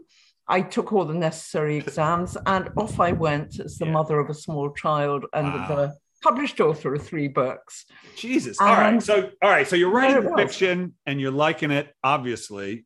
I 0.47 0.61
took 0.61 0.91
all 0.93 1.05
the 1.05 1.13
necessary 1.13 1.77
exams 1.85 2.37
and 2.45 2.69
off 2.77 2.99
I 2.99 3.11
went 3.11 3.59
as 3.59 3.77
the 3.77 3.85
yeah. 3.85 3.91
mother 3.91 4.19
of 4.19 4.29
a 4.29 4.33
small 4.33 4.71
child 4.71 5.25
and 5.33 5.47
wow. 5.47 5.67
the 5.67 5.95
published 6.21 6.59
author 6.59 6.95
of 6.95 7.05
three 7.05 7.27
books. 7.27 7.85
Jesus. 8.15 8.59
And 8.59 8.69
all 8.69 8.75
right. 8.75 9.03
So 9.03 9.29
all 9.41 9.49
right. 9.49 9.67
So 9.67 9.75
you're 9.75 9.91
writing 9.91 10.35
fiction 10.35 10.95
and 11.05 11.19
you're 11.19 11.31
liking 11.31 11.71
it, 11.71 11.93
obviously. 12.03 12.85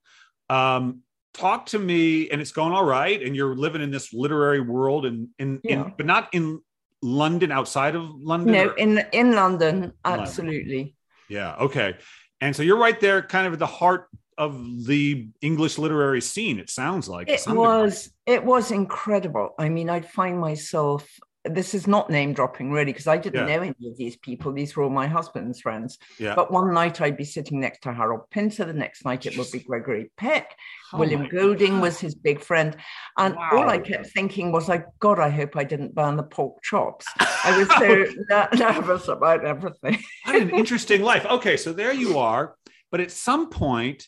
Um, 0.50 1.02
talk 1.34 1.68
to 1.68 1.80
me, 1.80 2.30
and 2.30 2.42
it's 2.42 2.52
going 2.52 2.74
all 2.74 2.84
right, 2.84 3.22
and 3.22 3.36
you're 3.36 3.56
living 3.56 3.82
in 3.82 3.92
this 3.92 4.12
literary 4.14 4.60
world 4.60 5.06
and 5.06 5.30
in, 5.38 5.60
in, 5.64 5.80
yeah. 5.80 5.90
but 5.96 6.06
not 6.06 6.30
in 6.34 6.60
London, 7.02 7.52
outside 7.52 7.96
of 7.96 8.10
London. 8.16 8.54
No, 8.54 8.68
or? 8.70 8.78
in 8.78 9.06
in 9.14 9.34
London, 9.34 9.94
absolutely. 10.04 10.76
London. 10.76 10.94
Yeah. 11.30 11.56
Okay. 11.56 11.98
And 12.42 12.56
so 12.56 12.64
you're 12.64 12.78
right 12.78 13.00
there, 13.00 13.22
kind 13.22 13.48
of 13.48 13.54
at 13.54 13.60
the 13.60 13.66
heart 13.66 14.08
of 14.38 14.86
the 14.86 15.30
English 15.42 15.78
literary 15.78 16.22
scene. 16.22 16.60
It 16.60 16.70
sounds 16.70 17.10
like 17.10 17.30
it 17.30 17.42
was. 17.48 18.12
It 18.26 18.44
was 18.44 18.72
incredible. 18.72 19.56
I 19.58 19.70
mean, 19.70 19.90
I'd 19.90 20.10
find 20.10 20.40
myself. 20.40 21.08
This 21.46 21.74
is 21.74 21.88
not 21.88 22.10
name 22.10 22.34
dropping, 22.34 22.72
really, 22.72 22.92
because 22.92 23.08
I 23.08 23.18
didn't 23.18 23.48
yeah. 23.48 23.56
know 23.56 23.62
any 23.62 23.90
of 23.90 23.98
these 23.98 24.18
people. 24.18 24.52
These 24.52 24.76
were 24.76 24.84
all 24.84 24.90
my 24.90 25.08
husband's 25.08 25.62
friends. 25.62 25.98
Yeah. 26.20 26.36
But 26.36 26.52
one 26.52 26.74
night 26.74 27.00
I'd 27.00 27.16
be 27.16 27.24
sitting 27.24 27.62
next 27.62 27.84
to 27.84 27.94
Harold 27.94 28.30
Pinter. 28.32 28.66
The 28.66 28.74
next 28.74 29.06
night 29.06 29.26
it 29.26 29.38
would 29.38 29.50
be 29.50 29.60
Gregory 29.60 30.12
Peck. 30.18 30.58
Oh 30.92 31.00
William 31.00 31.28
Golding 31.30 31.76
God. 31.76 31.84
was 31.84 32.00
his 32.00 32.16
big 32.16 32.42
friend. 32.42 32.76
And 33.18 33.36
wow. 33.36 33.50
all 33.54 33.70
I 33.70 33.78
kept 33.78 34.08
thinking 34.08 34.52
was, 34.52 34.68
like, 34.68 34.86
God, 35.00 35.20
I 35.20 35.30
hope 35.30 35.56
I 35.56 35.64
didn't 35.64 35.96
burn 35.96 36.18
the 36.18 36.24
pork 36.24 36.62
chops. 36.64 37.06
I 37.18 37.58
was 37.58 37.70
so 37.70 38.48
nervous 38.58 39.08
about 39.08 39.46
everything. 39.46 40.04
what 40.26 40.36
an 40.36 40.50
interesting 40.54 41.02
life. 41.02 41.26
Okay, 41.26 41.56
so 41.56 41.72
there 41.72 41.94
you 41.94 42.20
are. 42.20 42.56
But 42.92 43.00
at 43.00 43.12
some 43.12 43.50
point, 43.50 44.06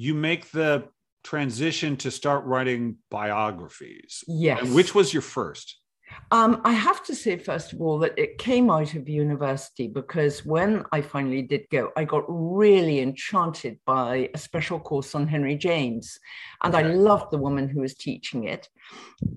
you 0.00 0.14
make 0.14 0.50
the 0.50 0.82
transition 1.22 1.94
to 1.94 2.10
start 2.10 2.42
writing 2.46 2.96
biographies. 3.10 4.24
Yes. 4.26 4.62
And 4.62 4.74
which 4.74 4.94
was 4.94 5.12
your 5.12 5.20
first? 5.20 5.76
Um, 6.30 6.62
I 6.64 6.72
have 6.72 7.04
to 7.04 7.14
say, 7.14 7.36
first 7.36 7.74
of 7.74 7.82
all, 7.82 7.98
that 7.98 8.18
it 8.18 8.38
came 8.38 8.70
out 8.70 8.94
of 8.94 9.10
university 9.10 9.88
because 9.88 10.42
when 10.44 10.84
I 10.90 11.02
finally 11.02 11.42
did 11.42 11.66
go, 11.70 11.90
I 11.98 12.04
got 12.04 12.24
really 12.26 13.00
enchanted 13.00 13.78
by 13.84 14.30
a 14.32 14.38
special 14.38 14.80
course 14.80 15.14
on 15.14 15.28
Henry 15.28 15.54
James. 15.54 16.18
And. 16.64 16.74
I 16.74 16.82
loved 16.82 17.30
the 17.30 17.38
woman 17.38 17.68
who 17.68 17.82
was 17.82 17.94
teaching 17.94 18.44
it. 18.44 18.70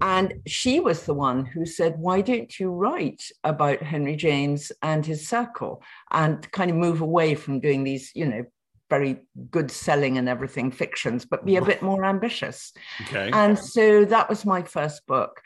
And 0.02 0.36
she 0.48 0.80
was 0.80 1.06
the 1.06 1.14
one 1.14 1.44
who 1.44 1.66
said, 1.66 2.00
Why 2.00 2.22
don't 2.22 2.58
you 2.58 2.70
write 2.70 3.24
about 3.44 3.84
Henry 3.84 4.16
James 4.16 4.72
and 4.82 5.06
his 5.06 5.28
circle 5.28 5.84
and 6.10 6.50
kind 6.54 6.72
of 6.72 6.78
move 6.78 7.02
away 7.02 7.36
from 7.36 7.60
doing 7.60 7.84
these, 7.84 8.12
you 8.16 8.26
know, 8.26 8.46
very 8.94 9.16
good 9.50 9.72
selling 9.72 10.20
and 10.20 10.30
everything 10.30 10.70
fictions, 10.70 11.26
but 11.26 11.46
be 11.46 11.56
a 11.56 11.66
bit 11.72 11.82
more 11.82 12.06
ambitious. 12.06 12.74
Okay. 13.02 13.32
And 13.34 13.58
so 13.58 14.06
that 14.06 14.30
was 14.30 14.46
my 14.46 14.62
first 14.62 15.08
book. 15.08 15.42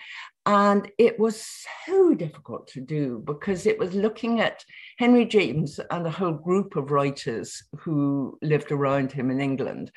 And 0.46 0.92
it 0.98 1.18
was 1.18 1.46
so 1.86 2.14
difficult 2.14 2.68
to 2.70 2.82
do 2.82 3.22
because 3.26 3.66
it 3.66 3.80
was 3.80 3.94
looking 3.94 4.42
at 4.42 4.66
Henry 4.98 5.26
James 5.26 5.80
and 5.92 6.06
a 6.06 6.18
whole 6.20 6.34
group 6.34 6.76
of 6.76 6.92
writers 6.92 7.64
who 7.78 8.38
lived 8.42 8.72
around 8.72 9.12
him 9.14 9.30
in 9.30 9.40
England. 9.40 9.92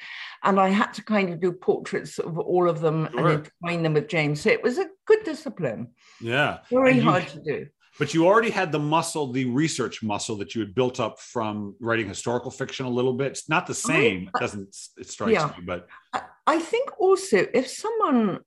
And 0.45 0.61
I 0.61 0.69
had 0.69 0.93
to 0.95 1.03
kind 1.03 1.31
of 1.31 1.41
do 1.41 1.53
portraits 1.53 2.19
of 2.19 2.39
all 2.39 2.69
of 2.69 2.81
them 2.81 3.09
sure. 3.11 3.29
and 3.29 3.47
entwine 3.47 3.83
them 3.83 3.95
with 3.95 4.09
James. 4.09 4.41
So 4.41 4.51
it 4.51 4.63
was 4.63 4.79
a 4.79 4.91
good 5.07 5.23
discipline. 5.25 5.89
Yeah. 6.21 6.59
Very 6.71 6.97
you, 6.97 7.03
hard 7.03 7.27
to 7.29 7.41
do 7.41 7.67
but 8.01 8.15
you 8.15 8.27
already 8.27 8.49
had 8.49 8.73
the 8.73 8.79
muscle, 8.79 9.31
the 9.31 9.45
research 9.45 10.03
muscle 10.03 10.35
that 10.37 10.55
you 10.55 10.63
had 10.63 10.75
built 10.75 10.99
up 10.99 11.21
from 11.21 11.77
writing 11.81 12.09
historical 12.09 12.51
fiction 12.51 12.87
a 12.87 12.91
little 12.91 13.13
bit. 13.13 13.27
It's 13.27 13.49
not 13.51 13.67
the 13.67 13.75
same. 13.75 14.31
I, 14.35 14.39
it 14.39 14.41
doesn't 14.41 14.75
it 14.97 15.07
strikes 15.07 15.35
yeah. 15.35 15.53
me, 15.59 15.65
but 15.67 15.87
I 16.47 16.59
think 16.59 16.99
also 16.99 17.47
if 17.53 17.69
someone 17.69 18.39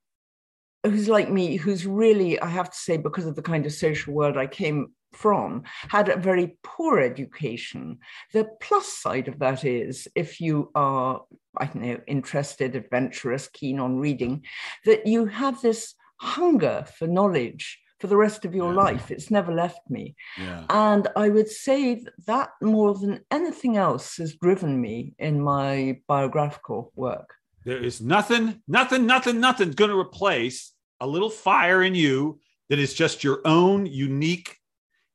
who's 0.83 1.07
like 1.07 1.29
me, 1.29 1.55
who's 1.55 1.85
really, 1.85 2.39
I 2.39 2.47
have 2.47 2.71
to 2.71 2.77
say, 2.77 2.97
because 2.97 3.27
of 3.27 3.35
the 3.35 3.43
kind 3.43 3.67
of 3.67 3.71
social 3.73 4.15
world 4.15 4.37
I 4.37 4.47
came 4.47 4.87
from, 5.13 5.63
had 5.87 6.09
a 6.09 6.17
very 6.17 6.57
poor 6.63 6.99
education. 6.99 7.99
The 8.33 8.49
plus 8.59 8.87
side 8.87 9.27
of 9.27 9.37
that 9.37 9.63
is 9.65 10.07
if 10.15 10.41
you 10.41 10.71
are, 10.73 11.21
I 11.55 11.65
don't 11.65 11.83
know, 11.83 11.99
interested, 12.07 12.75
adventurous, 12.75 13.47
keen 13.49 13.79
on 13.79 13.99
reading, 13.99 14.45
that 14.85 15.05
you 15.05 15.27
have 15.27 15.61
this 15.61 15.93
hunger 16.19 16.85
for 16.97 17.05
knowledge 17.05 17.82
for 18.03 18.07
the 18.07 18.17
rest 18.17 18.43
of 18.43 18.53
your 18.53 18.73
yeah. 18.73 18.81
life. 18.81 19.11
It's 19.11 19.31
never 19.31 19.53
left 19.53 19.79
me. 19.89 20.13
Yeah. 20.37 20.65
And 20.69 21.07
I 21.15 21.29
would 21.29 21.47
say 21.47 22.03
that 22.27 22.49
more 22.61 22.93
than 22.95 23.21
anything 23.31 23.77
else 23.77 24.17
has 24.17 24.35
driven 24.35 24.81
me 24.81 25.13
in 25.19 25.41
my 25.41 26.01
biographical 26.05 26.91
work. 26.97 27.33
There 27.63 27.77
is 27.77 28.01
nothing, 28.01 28.61
nothing, 28.67 29.05
nothing, 29.05 29.39
nothing's 29.39 29.75
going 29.75 29.89
to 29.89 29.97
replace 29.97 30.73
a 30.99 31.07
little 31.07 31.29
fire 31.29 31.81
in 31.81 31.95
you 31.95 32.41
that 32.67 32.77
is 32.77 32.93
just 32.93 33.23
your 33.23 33.39
own 33.45 33.85
unique 33.85 34.57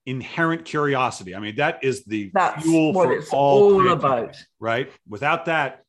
inherent 0.06 0.64
curiosity. 0.64 1.34
I 1.34 1.40
mean, 1.40 1.56
that 1.56 1.84
is 1.84 2.06
the 2.06 2.30
That's 2.32 2.62
fuel 2.62 2.94
what 2.94 3.08
for 3.08 3.12
it's 3.18 3.30
all, 3.34 3.74
all 3.74 3.92
about. 3.92 4.34
Right. 4.58 4.90
Without 5.06 5.44
that, 5.44 5.82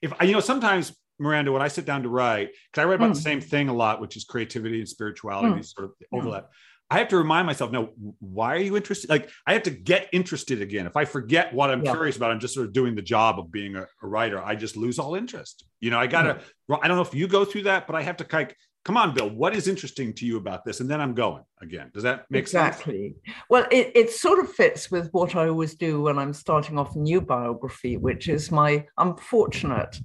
if 0.00 0.12
you 0.22 0.30
know, 0.30 0.38
sometimes 0.38 0.96
Miranda, 1.18 1.52
when 1.52 1.62
I 1.62 1.68
sit 1.68 1.84
down 1.84 2.02
to 2.02 2.08
write, 2.08 2.50
because 2.72 2.82
I 2.82 2.84
write 2.86 2.96
about 2.96 3.10
mm. 3.10 3.14
the 3.14 3.20
same 3.20 3.40
thing 3.40 3.68
a 3.68 3.74
lot, 3.74 4.00
which 4.00 4.16
is 4.16 4.24
creativity 4.24 4.80
and 4.80 4.88
spirituality, 4.88 5.60
mm. 5.60 5.64
sort 5.64 5.86
of 5.86 5.92
overlap. 6.12 6.50
I 6.90 6.98
have 6.98 7.08
to 7.08 7.16
remind 7.16 7.46
myself, 7.46 7.72
no, 7.72 7.90
why 8.20 8.54
are 8.54 8.60
you 8.60 8.76
interested? 8.76 9.08
Like, 9.08 9.30
I 9.46 9.54
have 9.54 9.62
to 9.64 9.70
get 9.70 10.08
interested 10.12 10.60
again. 10.60 10.86
If 10.86 10.96
I 10.96 11.06
forget 11.06 11.52
what 11.52 11.70
I'm 11.70 11.82
yeah. 11.82 11.92
curious 11.92 12.16
about, 12.16 12.30
I'm 12.30 12.40
just 12.40 12.54
sort 12.54 12.66
of 12.66 12.72
doing 12.72 12.94
the 12.94 13.02
job 13.02 13.38
of 13.38 13.50
being 13.50 13.74
a, 13.74 13.86
a 14.02 14.06
writer. 14.06 14.42
I 14.42 14.54
just 14.54 14.76
lose 14.76 14.98
all 14.98 15.14
interest. 15.14 15.64
You 15.80 15.90
know, 15.90 15.98
I 15.98 16.06
gotta. 16.06 16.40
Mm. 16.70 16.78
I 16.82 16.88
don't 16.88 16.96
know 16.96 17.02
if 17.02 17.14
you 17.14 17.26
go 17.26 17.44
through 17.44 17.62
that, 17.62 17.86
but 17.86 17.96
I 17.96 18.02
have 18.02 18.16
to. 18.18 18.24
Of, 18.24 18.52
Come 18.84 18.98
on, 18.98 19.14
Bill. 19.14 19.30
What 19.30 19.56
is 19.56 19.66
interesting 19.66 20.12
to 20.14 20.26
you 20.26 20.36
about 20.36 20.66
this? 20.66 20.80
And 20.80 20.90
then 20.90 21.00
I'm 21.00 21.14
going 21.14 21.42
again. 21.62 21.90
Does 21.94 22.02
that 22.02 22.26
make 22.28 22.42
exactly. 22.42 22.92
sense? 22.92 23.16
Exactly. 23.16 23.34
Well, 23.48 23.66
it, 23.70 23.92
it 23.94 24.10
sort 24.10 24.40
of 24.40 24.52
fits 24.52 24.90
with 24.90 25.08
what 25.12 25.34
I 25.34 25.48
always 25.48 25.74
do 25.74 26.02
when 26.02 26.18
I'm 26.18 26.34
starting 26.34 26.78
off 26.78 26.94
a 26.94 26.98
new 26.98 27.22
biography, 27.22 27.96
which 27.96 28.28
is 28.28 28.50
my 28.50 28.84
unfortunate 28.98 29.98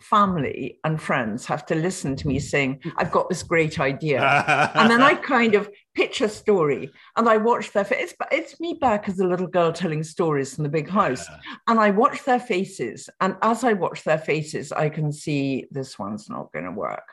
family 0.00 0.78
and 0.84 1.00
friends 1.00 1.46
have 1.46 1.66
to 1.66 1.74
listen 1.74 2.16
to 2.16 2.28
me 2.28 2.38
saying, 2.38 2.80
I've 2.96 3.10
got 3.10 3.28
this 3.28 3.42
great 3.42 3.80
idea. 3.80 4.20
and 4.74 4.90
then 4.90 5.02
I 5.02 5.14
kind 5.14 5.54
of 5.54 5.70
pitch 5.94 6.20
a 6.20 6.28
story 6.28 6.90
and 7.16 7.28
I 7.28 7.36
watch 7.36 7.72
their 7.72 7.84
faces. 7.84 8.14
It's, 8.20 8.32
it's 8.32 8.60
me 8.60 8.78
back 8.80 9.08
as 9.08 9.18
a 9.20 9.26
little 9.26 9.46
girl 9.46 9.72
telling 9.72 10.02
stories 10.02 10.58
in 10.58 10.64
the 10.64 10.70
big 10.70 10.88
house. 10.88 11.26
And 11.66 11.78
I 11.78 11.90
watch 11.90 12.24
their 12.24 12.40
faces. 12.40 13.08
And 13.20 13.36
as 13.42 13.64
I 13.64 13.72
watch 13.72 14.04
their 14.04 14.18
faces, 14.18 14.72
I 14.72 14.88
can 14.88 15.12
see 15.12 15.66
this 15.70 15.98
one's 15.98 16.28
not 16.28 16.52
going 16.52 16.64
to 16.64 16.72
work. 16.72 17.04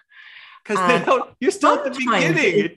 Because 0.63 1.25
you're 1.39 1.51
still 1.51 1.75
at 1.75 1.83
the 1.83 1.91
beginning. 1.91 2.75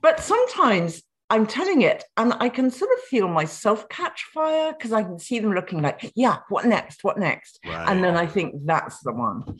but 0.00 0.20
sometimes 0.20 1.02
I'm 1.30 1.46
telling 1.46 1.82
it, 1.82 2.04
and 2.16 2.32
I 2.40 2.48
can 2.48 2.70
sort 2.70 2.90
of 2.96 3.02
feel 3.04 3.28
myself 3.28 3.86
catch 3.90 4.24
fire 4.32 4.72
because 4.72 4.92
I 4.92 5.02
can 5.02 5.18
see 5.18 5.38
them 5.38 5.52
looking 5.52 5.82
like, 5.82 6.10
yeah, 6.14 6.38
what 6.48 6.64
next? 6.64 7.04
What 7.04 7.18
next? 7.18 7.58
Right. 7.66 7.86
And 7.86 8.02
then 8.02 8.16
I 8.16 8.26
think 8.26 8.54
that's 8.64 9.00
the 9.00 9.12
one. 9.12 9.58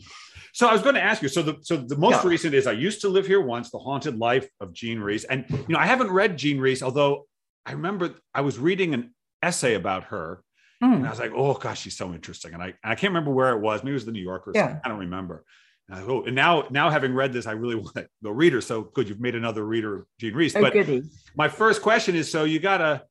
So 0.53 0.67
I 0.67 0.73
was 0.73 0.81
going 0.81 0.95
to 0.95 1.01
ask 1.01 1.21
you. 1.21 1.29
So 1.29 1.43
the 1.43 1.57
so 1.61 1.77
the 1.77 1.95
most 1.95 2.23
yeah. 2.23 2.29
recent 2.29 2.53
is 2.55 2.65
I 2.65 2.71
used 2.71 3.01
to 3.01 3.09
live 3.09 3.27
here 3.27 3.41
once, 3.41 3.69
the 3.69 3.77
haunted 3.77 4.17
life 4.17 4.49
of 4.59 4.73
Jean 4.73 4.99
Rhys, 4.99 5.25
and 5.25 5.45
you 5.49 5.65
know 5.69 5.79
I 5.79 5.85
haven't 5.85 6.11
read 6.11 6.37
Jean 6.37 6.59
Rhys, 6.59 6.81
although 6.81 7.27
I 7.67 7.73
remember 7.73 8.15
I 8.33 8.41
was 8.41 8.57
reading 8.57 8.95
an 8.95 9.13
essay 9.43 9.75
about 9.75 10.05
her, 10.05 10.43
mm. 10.83 10.95
and 10.95 11.05
I 11.05 11.09
was 11.11 11.19
like, 11.19 11.33
oh 11.35 11.53
gosh, 11.53 11.81
she's 11.81 11.95
so 11.95 12.13
interesting, 12.13 12.55
and 12.55 12.63
I 12.63 12.73
I 12.83 12.95
can't 12.95 13.11
remember 13.11 13.31
where 13.31 13.51
it 13.51 13.59
was. 13.59 13.83
Maybe 13.83 13.91
it 13.91 13.93
was 13.93 14.05
the 14.05 14.11
New 14.11 14.23
Yorker. 14.23 14.53
Yeah. 14.55 14.79
I 14.83 14.89
don't 14.89 14.99
remember. 14.99 15.45
And, 15.89 16.09
oh, 16.09 16.23
and 16.23 16.35
now, 16.35 16.67
now 16.69 16.89
having 16.89 17.13
read 17.13 17.33
this, 17.33 17.47
I 17.47 17.51
really 17.51 17.75
want 17.83 17.95
to 17.95 18.07
go 18.23 18.31
reader. 18.31 18.61
So 18.61 18.83
good, 18.83 19.09
you've 19.09 19.19
made 19.19 19.35
another 19.35 19.65
reader 19.65 20.05
Jean 20.19 20.33
Rhys. 20.33 20.55
Oh, 20.55 20.61
but 20.61 20.73
goody. 20.73 21.03
my 21.35 21.47
first 21.47 21.81
question 21.81 22.15
is: 22.15 22.31
so 22.31 22.43
you 22.43 22.59
gotta, 22.59 23.03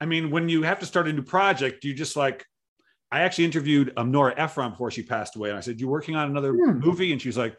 I 0.00 0.06
mean, 0.06 0.30
when 0.30 0.48
you 0.48 0.62
have 0.62 0.80
to 0.80 0.86
start 0.86 1.08
a 1.08 1.12
new 1.12 1.22
project, 1.22 1.84
you 1.84 1.94
just 1.94 2.16
like, 2.16 2.44
I 3.10 3.20
actually 3.20 3.44
interviewed 3.44 3.92
um, 3.96 4.10
Nora 4.10 4.34
Ephron 4.36 4.70
before 4.70 4.90
she 4.90 5.02
passed 5.02 5.36
away, 5.36 5.50
and 5.50 5.58
I 5.58 5.60
said, 5.60 5.80
"You're 5.80 5.90
working 5.90 6.16
on 6.16 6.30
another 6.30 6.52
hmm. 6.52 6.78
movie?" 6.78 7.12
And 7.12 7.20
she's 7.20 7.38
like, 7.38 7.56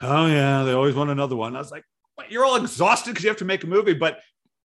"Oh 0.00 0.26
yeah, 0.26 0.64
they 0.64 0.72
always 0.72 0.94
want 0.94 1.10
another 1.10 1.36
one." 1.36 1.54
I 1.54 1.58
was 1.60 1.70
like, 1.70 1.84
"You're 2.28 2.44
all 2.44 2.56
exhausted 2.56 3.10
because 3.10 3.24
you 3.24 3.30
have 3.30 3.38
to 3.38 3.44
make 3.44 3.64
a 3.64 3.68
movie." 3.68 3.94
But 3.94 4.20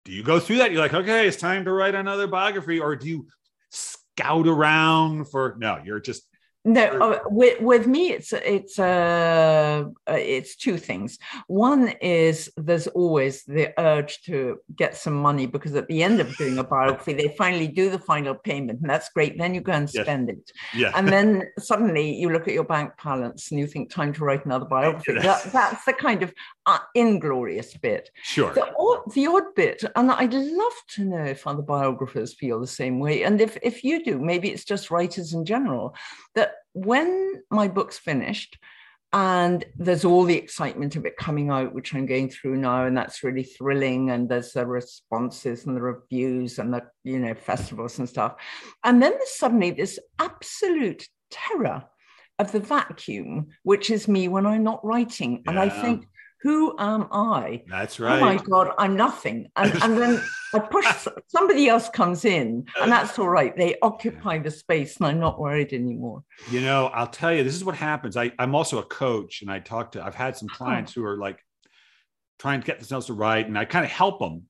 do 0.06 0.12
you 0.12 0.24
go 0.24 0.40
through 0.40 0.58
that? 0.58 0.72
You're 0.72 0.82
like, 0.82 0.94
okay, 0.94 1.28
it's 1.28 1.38
time 1.38 1.66
to 1.66 1.72
write 1.72 1.96
another 1.96 2.28
biography, 2.28 2.80
or 2.80 2.96
do 2.96 3.08
you 3.08 3.28
scout 3.70 4.48
around 4.48 5.30
for? 5.30 5.56
No, 5.60 5.80
you're 5.84 6.02
just 6.02 6.24
no, 6.66 6.86
uh, 6.86 7.20
with 7.26 7.60
with 7.62 7.88
me, 7.88 8.12
it's 8.12 8.32
it's 8.32 8.80
uh, 8.80 9.84
uh, 10.10 10.14
it's 10.14 10.56
two 10.56 10.78
things. 10.78 11.20
One 11.48 11.90
is 12.02 12.50
there's 12.56 12.88
always 12.88 13.44
the 13.44 13.74
urge 13.78 14.22
to 14.24 14.60
get 14.74 14.96
some 14.96 15.14
money 15.14 15.46
because 15.46 15.76
at 15.76 15.90
the 15.90 16.02
end 16.02 16.22
of 16.22 16.36
doing 16.38 16.58
a 16.58 16.64
biography, 16.64 17.14
they 17.14 17.36
finally 17.38 17.68
do 17.68 17.90
the 17.90 18.00
final 18.00 18.36
payment, 18.36 18.80
and 18.80 18.90
that's 18.90 19.10
great. 19.10 19.38
Then 19.38 19.54
you 19.54 19.60
go 19.60 19.74
and 19.74 19.90
spend 19.90 20.30
yes. 20.30 20.38
it, 20.38 20.52
yeah. 20.80 20.92
and 20.96 21.08
then 21.16 21.50
suddenly 21.60 22.16
you 22.16 22.30
look 22.30 22.48
at 22.48 22.54
your 22.54 22.64
bank 22.64 22.94
balance 23.04 23.52
and 23.52 23.60
you 23.60 23.68
think, 23.68 23.90
time 23.90 24.14
to 24.14 24.24
write 24.24 24.46
another 24.46 24.66
biography. 24.66 25.20
that, 25.20 25.44
that's 25.52 25.84
the 25.84 25.94
kind 25.94 26.24
of 26.24 26.34
uh, 26.66 26.80
inglorious 26.96 27.76
bit. 27.76 28.10
Sure. 28.24 28.54
The 28.54 28.74
odd, 28.78 29.14
the 29.14 29.28
odd 29.28 29.56
bit, 29.56 29.84
and 29.96 30.12
I'd 30.12 30.34
love 30.34 30.74
to 30.90 31.06
know 31.06 31.24
if 31.24 31.46
other 31.46 31.62
biographers 31.62 32.34
feel 32.34 32.60
the 32.60 32.68
same 32.68 33.00
way, 33.00 33.24
and 33.24 33.42
if 33.42 33.58
if 33.62 33.84
you 33.84 34.04
do, 34.04 34.20
maybe 34.20 34.50
it's 34.50 34.66
just 34.66 34.92
writers 34.92 35.34
in 35.34 35.46
general 35.46 35.96
that 36.36 36.56
when 36.74 37.44
my 37.50 37.68
book's 37.68 37.98
finished 37.98 38.58
and 39.14 39.64
there's 39.78 40.04
all 40.04 40.24
the 40.24 40.36
excitement 40.36 40.96
of 40.96 41.06
it 41.06 41.16
coming 41.18 41.52
out 41.52 41.74
which 41.74 41.94
i'm 41.94 42.06
going 42.06 42.28
through 42.28 42.58
now 42.58 42.86
and 42.86 42.98
that's 42.98 43.24
really 43.24 43.44
thrilling 43.44 44.10
and 44.10 44.28
there's 44.28 44.54
the 44.54 44.66
responses 44.66 45.66
and 45.66 45.78
the 45.78 45.82
reviews 45.82 46.58
and 46.58 46.74
the 46.74 46.82
you 47.04 47.20
know 47.20 47.36
festivals 47.36 48.00
and 48.00 48.10
stuff 48.10 48.36
and 48.84 49.02
then 49.02 49.12
there's 49.12 49.38
suddenly 49.38 49.72
this 49.72 50.00
absolute 50.20 51.08
terror 51.30 51.84
of 52.40 52.52
the 52.52 52.60
vacuum 52.60 53.48
which 53.62 53.92
is 53.92 54.08
me 54.08 54.28
when 54.28 54.48
i'm 54.48 54.64
not 54.64 54.84
writing 54.84 55.44
and 55.46 55.60
i 55.60 55.70
think 55.70 56.08
who 56.44 56.76
am 56.78 57.08
I? 57.10 57.64
That's 57.68 58.02
right. 58.02 58.22
Oh 58.22 58.26
my 58.26 58.36
God, 58.36 58.72
I'm 58.78 58.98
nothing. 58.98 59.48
And, 59.56 59.72
and 59.82 59.98
then 59.98 60.22
I 60.54 60.60
push, 60.60 60.86
somebody 61.28 61.70
else 61.70 61.90
comes 61.90 62.26
in, 62.26 62.66
and 62.82 62.94
uh, 62.94 62.96
that's 62.96 63.18
all 63.18 63.30
right. 63.30 63.56
They 63.56 63.78
occupy 63.82 64.40
the 64.40 64.52
space, 64.52 64.98
and 64.98 65.08
I'm 65.08 65.20
not 65.20 65.40
worried 65.40 65.72
anymore. 65.72 66.24
You 66.52 66.60
know, 66.60 66.88
I'll 66.88 67.08
tell 67.08 67.34
you, 67.34 67.46
this 67.46 67.56
is 67.56 67.64
what 67.64 67.76
happens. 67.76 68.18
I, 68.18 68.34
I'm 68.38 68.56
also 68.56 68.80
a 68.80 68.84
coach, 68.84 69.42
and 69.42 69.50
I 69.50 69.60
talk 69.60 69.94
to, 69.94 70.06
I've 70.06 70.16
had 70.16 70.36
some 70.36 70.50
oh. 70.52 70.56
clients 70.56 70.92
oh. 70.92 71.02
who 71.02 71.08
are 71.08 71.18
like 71.18 71.40
trying 72.40 72.60
to 72.60 72.68
get 72.68 72.78
themselves 72.78 73.06
to 73.06 73.14
write, 73.14 73.48
and 73.48 73.58
I 73.58 73.64
kind 73.64 73.86
of 73.86 73.92
help 73.92 74.20
them 74.20 74.44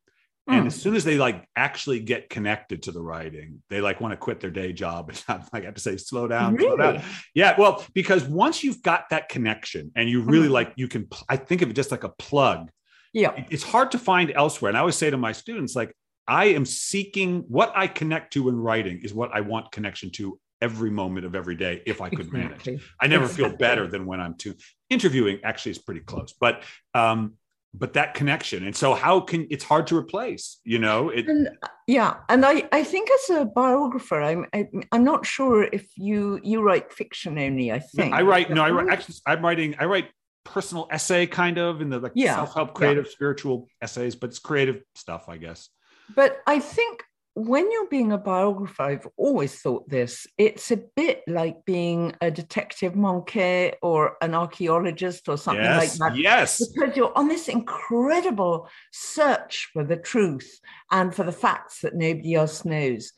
and 0.48 0.64
mm. 0.64 0.68
as 0.68 0.76
soon 0.76 0.96
as 0.96 1.06
they 1.06 1.18
like 1.18 1.48
actually 1.56 2.02
get 2.02 2.30
connected 2.30 2.84
to 2.84 2.92
the 2.92 3.02
writing, 3.02 3.64
they 3.70 3.80
like 3.80 4.02
want 4.02 4.12
to 4.12 4.18
quit 4.18 4.42
their 4.42 4.50
day 4.50 4.74
job. 4.74 5.10
And 5.10 5.24
I'm 5.28 5.48
like, 5.54 5.64
I 5.64 5.66
have 5.68 5.76
to 5.76 5.82
say, 5.82 5.96
slow 5.96 6.28
down, 6.28 6.56
really? 6.56 6.68
slow 6.68 6.78
down. 6.78 7.04
Yeah. 7.34 7.56
Well, 7.58 7.86
because 7.94 8.26
once 8.26 8.64
you've 8.64 8.82
got 8.82 9.10
that 9.12 9.30
connection 9.30 9.92
and 9.96 10.10
you 10.10 10.22
really 10.22 10.50
mm. 10.50 10.52
like, 10.52 10.74
you 10.76 10.88
can, 10.88 11.08
I 11.30 11.38
think 11.38 11.62
of 11.62 11.70
it 11.70 11.74
just 11.74 11.92
like 11.92 12.04
a 12.04 12.10
plug. 12.10 12.70
Yeah. 13.14 13.32
It's 13.50 13.64
hard 13.64 13.92
to 13.92 14.00
find 14.00 14.32
elsewhere. 14.36 14.70
And 14.70 14.78
I 14.78 14.82
always 14.82 14.98
say 14.98 15.10
to 15.10 15.18
my 15.18 15.32
students, 15.32 15.76
like, 15.76 15.96
I 16.28 16.46
am 16.46 16.66
seeking 16.66 17.46
what 17.48 17.72
I 17.76 17.88
connect 17.88 18.34
to 18.34 18.50
in 18.50 18.58
writing 18.58 19.02
is 19.04 19.14
what 19.14 19.32
I 19.34 19.42
want 19.42 19.72
connection 19.72 20.10
to 20.12 20.40
every 20.62 20.90
moment 20.90 21.26
of 21.26 21.36
every 21.36 21.56
day 21.56 21.84
if 21.86 22.02
I 22.02 22.10
could 22.10 22.32
manage. 22.32 22.68
I 23.00 23.08
never 23.08 23.26
exactly. 23.26 23.50
feel 23.50 23.58
better 23.58 23.88
than 23.88 24.06
when 24.06 24.22
I'm 24.22 24.36
too 24.36 24.56
interviewing 24.90 25.42
actually 25.44 25.72
is 25.72 25.80
pretty 25.80 26.00
close. 26.00 26.34
But 26.40 26.64
um 26.94 27.34
but 27.74 27.94
that 27.94 28.14
connection. 28.14 28.66
And 28.66 28.76
so 28.76 28.94
how 28.94 29.20
can 29.20 29.48
it's 29.50 29.64
hard 29.64 29.88
to 29.88 29.98
replace 29.98 30.60
you 30.64 30.80
know 30.80 31.10
it, 31.10 31.28
and, 31.28 31.50
yeah 31.88 32.16
and 32.30 32.46
i 32.46 32.68
i 32.72 32.84
think 32.84 33.10
as 33.12 33.30
a 33.38 33.46
biographer 33.46 34.22
i'm 34.22 34.46
I, 34.54 34.60
am 34.60 34.84
i 34.92 34.96
am 34.96 35.04
not 35.04 35.26
sure 35.26 35.64
if 35.64 35.88
you 35.98 36.40
you 36.44 36.62
write 36.62 36.94
fiction 36.94 37.38
only 37.38 37.72
i 37.72 37.80
think. 37.80 38.14
I 38.14 38.22
write 38.22 38.50
no 38.50 38.64
i 38.64 38.70
write 38.70 38.90
actually 38.90 39.16
i'm 39.26 39.44
writing 39.44 39.76
i 39.80 39.86
write 39.86 40.10
personal 40.44 40.88
essay 40.92 41.26
kind 41.26 41.58
of 41.58 41.82
in 41.82 41.90
the 41.90 42.00
like 42.00 42.12
yeah, 42.16 42.36
self-help 42.36 42.74
creative 42.74 43.06
yeah. 43.06 43.12
spiritual 43.12 43.68
essays 43.82 44.16
but 44.16 44.30
it's 44.30 44.40
creative 44.40 44.82
stuff 44.96 45.30
i 45.30 45.38
guess. 45.38 45.70
But 46.16 46.42
i 46.48 46.60
think 46.60 47.04
when 47.36 47.72
you're 47.72 47.88
being 47.88 48.12
a 48.12 48.18
biographer, 48.18 48.84
I've 48.84 49.08
always 49.18 49.56
thought 49.56 49.90
this, 49.90 50.28
it's 50.38 50.70
a 50.72 50.78
bit 50.96 51.24
like 51.28 51.66
being 51.66 52.14
a 52.22 52.30
detective 52.30 52.96
monkey 52.96 53.74
or 53.82 54.18
an 54.22 54.36
archaeologist 54.36 55.28
or 55.28 55.38
something 55.38 55.64
yes, 55.64 56.00
like 56.00 56.14
that. 56.14 56.20
Yes. 56.20 56.68
Because 56.74 56.96
you're 56.96 57.18
on 57.18 57.28
this 57.28 57.48
incredible 57.48 58.70
search 58.92 59.70
for 59.74 59.84
the 59.84 59.98
truth 59.98 60.60
and 60.92 61.14
for 61.14 61.24
the 61.24 61.32
facts 61.32 61.82
that 61.82 61.96
nobody 61.96 62.36
else 62.36 62.66
knows. 62.66 63.14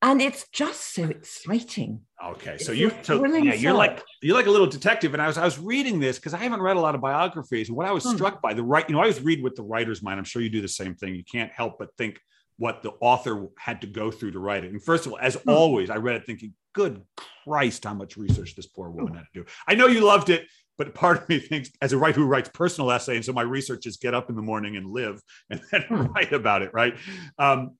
And 0.00 0.22
it's 0.22 0.48
just 0.50 0.94
so 0.94 1.04
exciting. 1.04 2.02
Okay, 2.24 2.56
so 2.58 2.70
you 2.70 2.92
so 3.02 3.24
yeah, 3.24 3.54
you're 3.54 3.72
like 3.72 4.02
you're 4.22 4.36
like 4.36 4.46
a 4.46 4.50
little 4.50 4.66
detective, 4.68 5.12
and 5.12 5.20
I 5.20 5.26
was 5.26 5.36
I 5.36 5.44
was 5.44 5.58
reading 5.58 5.98
this 5.98 6.18
because 6.18 6.34
I 6.34 6.38
haven't 6.38 6.62
read 6.62 6.76
a 6.76 6.80
lot 6.80 6.94
of 6.94 7.00
biographies, 7.00 7.68
and 7.68 7.76
what 7.76 7.86
I 7.86 7.90
was 7.90 8.04
hmm. 8.04 8.14
struck 8.14 8.40
by 8.40 8.54
the 8.54 8.62
right, 8.62 8.88
you 8.88 8.92
know, 8.92 9.00
I 9.00 9.02
always 9.02 9.20
read 9.20 9.42
with 9.42 9.56
the 9.56 9.64
writer's 9.64 10.00
mind. 10.00 10.18
I'm 10.18 10.24
sure 10.24 10.40
you 10.40 10.50
do 10.50 10.60
the 10.60 10.68
same 10.68 10.94
thing. 10.94 11.16
You 11.16 11.24
can't 11.24 11.50
help 11.50 11.78
but 11.80 11.88
think 11.98 12.20
what 12.58 12.82
the 12.82 12.90
author 13.00 13.46
had 13.56 13.80
to 13.80 13.86
go 13.86 14.10
through 14.10 14.32
to 14.32 14.38
write 14.38 14.64
it. 14.64 14.72
And 14.72 14.82
first 14.82 15.06
of 15.06 15.12
all, 15.12 15.18
as 15.18 15.36
hmm. 15.36 15.48
always, 15.48 15.90
I 15.90 15.96
read 15.96 16.16
it 16.16 16.26
thinking, 16.26 16.54
good 16.74 17.02
Christ, 17.44 17.84
how 17.84 17.94
much 17.94 18.16
research 18.16 18.54
this 18.54 18.66
poor 18.66 18.90
woman 18.90 19.14
had 19.14 19.24
to 19.32 19.40
do. 19.40 19.46
I 19.66 19.74
know 19.74 19.86
you 19.86 20.04
loved 20.04 20.28
it, 20.28 20.46
but 20.76 20.94
part 20.94 21.22
of 21.22 21.28
me 21.28 21.38
thinks, 21.38 21.70
as 21.80 21.92
a 21.92 21.98
writer 21.98 22.20
who 22.20 22.26
writes 22.26 22.50
personal 22.52 22.90
essay, 22.90 23.16
and 23.16 23.24
so 23.24 23.32
my 23.32 23.42
research 23.42 23.86
is 23.86 23.96
get 23.96 24.14
up 24.14 24.28
in 24.28 24.36
the 24.36 24.42
morning 24.42 24.76
and 24.76 24.86
live 24.90 25.22
and 25.50 25.60
then 25.70 25.82
hmm. 25.82 25.94
write 26.14 26.32
about 26.32 26.62
it, 26.62 26.74
right? 26.74 26.96
Um, 27.38 27.76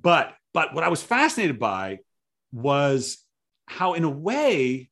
but 0.00 0.34
but 0.52 0.74
what 0.74 0.84
I 0.84 0.88
was 0.88 1.02
fascinated 1.02 1.58
by 1.58 1.98
was 2.52 3.18
how, 3.66 3.94
in 3.94 4.04
a 4.04 4.10
way, 4.10 4.90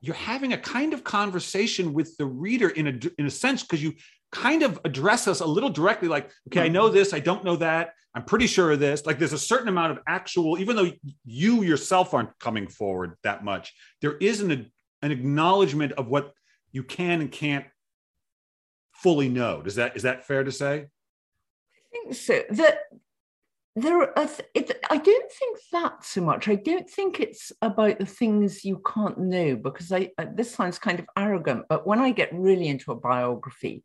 you're 0.00 0.14
having 0.14 0.52
a 0.52 0.58
kind 0.58 0.92
of 0.92 1.02
conversation 1.02 1.92
with 1.94 2.16
the 2.16 2.26
reader 2.26 2.68
in 2.68 2.86
a 2.86 2.98
in 3.18 3.26
a 3.26 3.30
sense 3.30 3.62
because 3.62 3.82
you 3.82 3.94
kind 4.32 4.62
of 4.62 4.80
address 4.84 5.28
us 5.28 5.40
a 5.40 5.46
little 5.46 5.70
directly 5.70 6.08
like 6.08 6.30
okay 6.48 6.60
i 6.60 6.68
know 6.68 6.88
this 6.88 7.14
i 7.14 7.20
don't 7.20 7.44
know 7.44 7.56
that 7.56 7.92
i'm 8.14 8.24
pretty 8.24 8.46
sure 8.46 8.72
of 8.72 8.80
this. 8.80 9.04
Like 9.04 9.18
there's 9.18 9.34
a 9.34 9.38
certain 9.38 9.68
amount 9.68 9.92
of 9.92 9.98
actual 10.08 10.58
even 10.58 10.74
though 10.74 10.90
you 11.24 11.62
yourself 11.62 12.14
aren't 12.14 12.36
coming 12.38 12.66
forward 12.66 13.16
that 13.22 13.44
much 13.44 13.74
there 14.00 14.16
is 14.16 14.40
an, 14.40 14.72
an 15.02 15.12
acknowledgement 15.12 15.92
of 15.92 16.08
what 16.08 16.32
you 16.72 16.82
can 16.82 17.20
and 17.20 17.30
can't 17.30 17.66
fully 18.92 19.28
know. 19.28 19.62
Does 19.62 19.76
that 19.76 19.96
is 19.96 20.02
that 20.02 20.26
fair 20.26 20.44
to 20.44 20.52
say? 20.52 20.86
I 20.86 21.88
think 21.92 22.14
so. 22.14 22.42
That 22.50 22.78
there 23.78 24.00
are 24.00 24.18
uh, 24.18 24.28
it, 24.54 24.72
i 24.90 24.96
don't 24.96 25.32
think 25.32 25.58
that 25.72 26.02
so 26.02 26.22
much. 26.22 26.48
I 26.48 26.54
don't 26.54 26.88
think 26.88 27.20
it's 27.20 27.52
about 27.60 27.98
the 27.98 28.06
things 28.06 28.64
you 28.64 28.82
can't 28.86 29.18
know 29.18 29.56
because 29.56 29.92
i 29.92 30.10
uh, 30.18 30.26
this 30.34 30.50
sounds 30.54 30.78
kind 30.78 30.98
of 30.98 31.06
arrogant 31.16 31.66
but 31.68 31.86
when 31.86 31.98
i 31.98 32.10
get 32.10 32.32
really 32.32 32.68
into 32.68 32.90
a 32.90 32.96
biography 32.96 33.84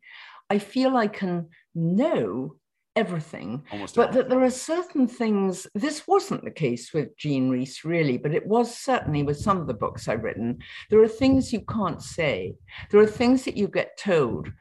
I 0.52 0.58
feel 0.58 0.98
I 0.98 1.06
can 1.06 1.48
know 1.74 2.56
everything, 2.94 3.64
Almost 3.72 3.96
but 3.96 4.12
that 4.12 4.28
there 4.28 4.42
are 4.42 4.50
certain 4.50 5.08
things. 5.08 5.66
This 5.74 6.06
wasn't 6.06 6.44
the 6.44 6.50
case 6.50 6.92
with 6.92 7.16
Jean 7.16 7.48
Rhys, 7.48 7.86
really, 7.86 8.18
but 8.18 8.34
it 8.34 8.46
was 8.46 8.76
certainly 8.76 9.22
with 9.22 9.38
some 9.38 9.58
of 9.62 9.66
the 9.66 9.80
books 9.84 10.08
I've 10.08 10.22
written. 10.22 10.58
There 10.90 11.02
are 11.02 11.08
things 11.08 11.54
you 11.54 11.62
can't 11.62 12.02
say. 12.02 12.54
There 12.90 13.00
are 13.00 13.06
things 13.20 13.46
that 13.46 13.56
you 13.56 13.66
get 13.66 13.96
told, 13.96 14.52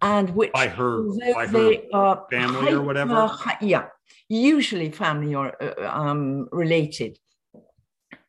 and 0.00 0.30
which 0.30 0.52
by 0.52 0.68
her, 0.68 1.02
by 1.34 1.48
her 1.48 1.74
are 1.92 2.26
family 2.30 2.66
hyper, 2.66 2.76
or 2.76 2.82
whatever. 2.82 3.36
Yeah, 3.60 3.86
usually 4.28 4.92
family 4.92 5.34
or 5.34 5.60
uh, 5.60 5.90
um, 5.90 6.46
related, 6.52 7.18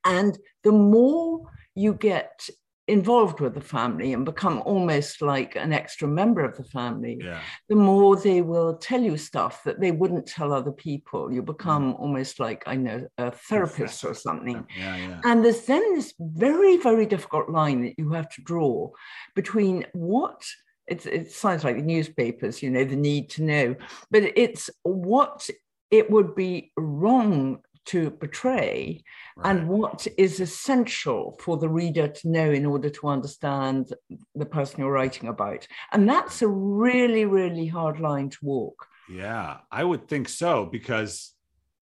and 0.03 0.35
the 0.63 0.71
more 0.71 1.45
you 1.75 1.93
get 1.93 2.49
involved 2.91 3.39
with 3.39 3.53
the 3.53 3.61
family 3.61 4.13
and 4.13 4.25
become 4.25 4.61
almost 4.65 5.21
like 5.21 5.55
an 5.55 5.71
extra 5.73 6.07
member 6.07 6.43
of 6.43 6.57
the 6.57 6.63
family, 6.63 7.17
yeah. 7.23 7.39
the 7.69 7.75
more 7.75 8.15
they 8.15 8.41
will 8.41 8.75
tell 8.77 9.01
you 9.01 9.17
stuff 9.17 9.63
that 9.63 9.79
they 9.79 9.91
wouldn't 9.91 10.27
tell 10.27 10.53
other 10.53 10.71
people. 10.71 11.31
You 11.31 11.41
become 11.41 11.93
mm. 11.93 11.99
almost 11.99 12.39
like, 12.39 12.63
I 12.67 12.75
know, 12.75 13.07
a 13.17 13.31
therapist 13.31 14.03
or 14.03 14.13
something. 14.13 14.65
Yeah, 14.77 14.97
yeah. 14.97 15.21
And 15.23 15.43
there's 15.43 15.65
then 15.65 15.95
this 15.95 16.13
very, 16.19 16.77
very 16.77 17.05
difficult 17.05 17.49
line 17.49 17.81
that 17.83 17.95
you 17.97 18.11
have 18.11 18.29
to 18.29 18.41
draw 18.41 18.91
between 19.35 19.85
what 19.93 20.43
it's, 20.87 21.05
it 21.05 21.31
sounds 21.31 21.63
like 21.63 21.77
the 21.77 21.81
newspapers, 21.81 22.61
you 22.61 22.69
know, 22.69 22.83
the 22.83 22.95
need 22.95 23.29
to 23.31 23.43
know, 23.43 23.75
but 24.09 24.23
it's 24.35 24.69
what 24.83 25.49
it 25.89 26.09
would 26.09 26.35
be 26.35 26.71
wrong 26.77 27.59
to 27.85 28.11
portray 28.11 29.03
right. 29.35 29.49
and 29.49 29.67
what 29.67 30.07
is 30.17 30.39
essential 30.39 31.37
for 31.41 31.57
the 31.57 31.69
reader 31.69 32.07
to 32.07 32.29
know 32.29 32.51
in 32.51 32.65
order 32.65 32.89
to 32.89 33.07
understand 33.07 33.93
the 34.35 34.45
person 34.45 34.79
you're 34.79 34.91
writing 34.91 35.29
about. 35.29 35.67
And 35.91 36.07
that's 36.07 36.41
a 36.41 36.47
really, 36.47 37.25
really 37.25 37.67
hard 37.67 37.99
line 37.99 38.29
to 38.29 38.37
walk. 38.41 38.87
Yeah, 39.09 39.57
I 39.71 39.83
would 39.83 40.07
think 40.07 40.29
so 40.29 40.65
because 40.65 41.33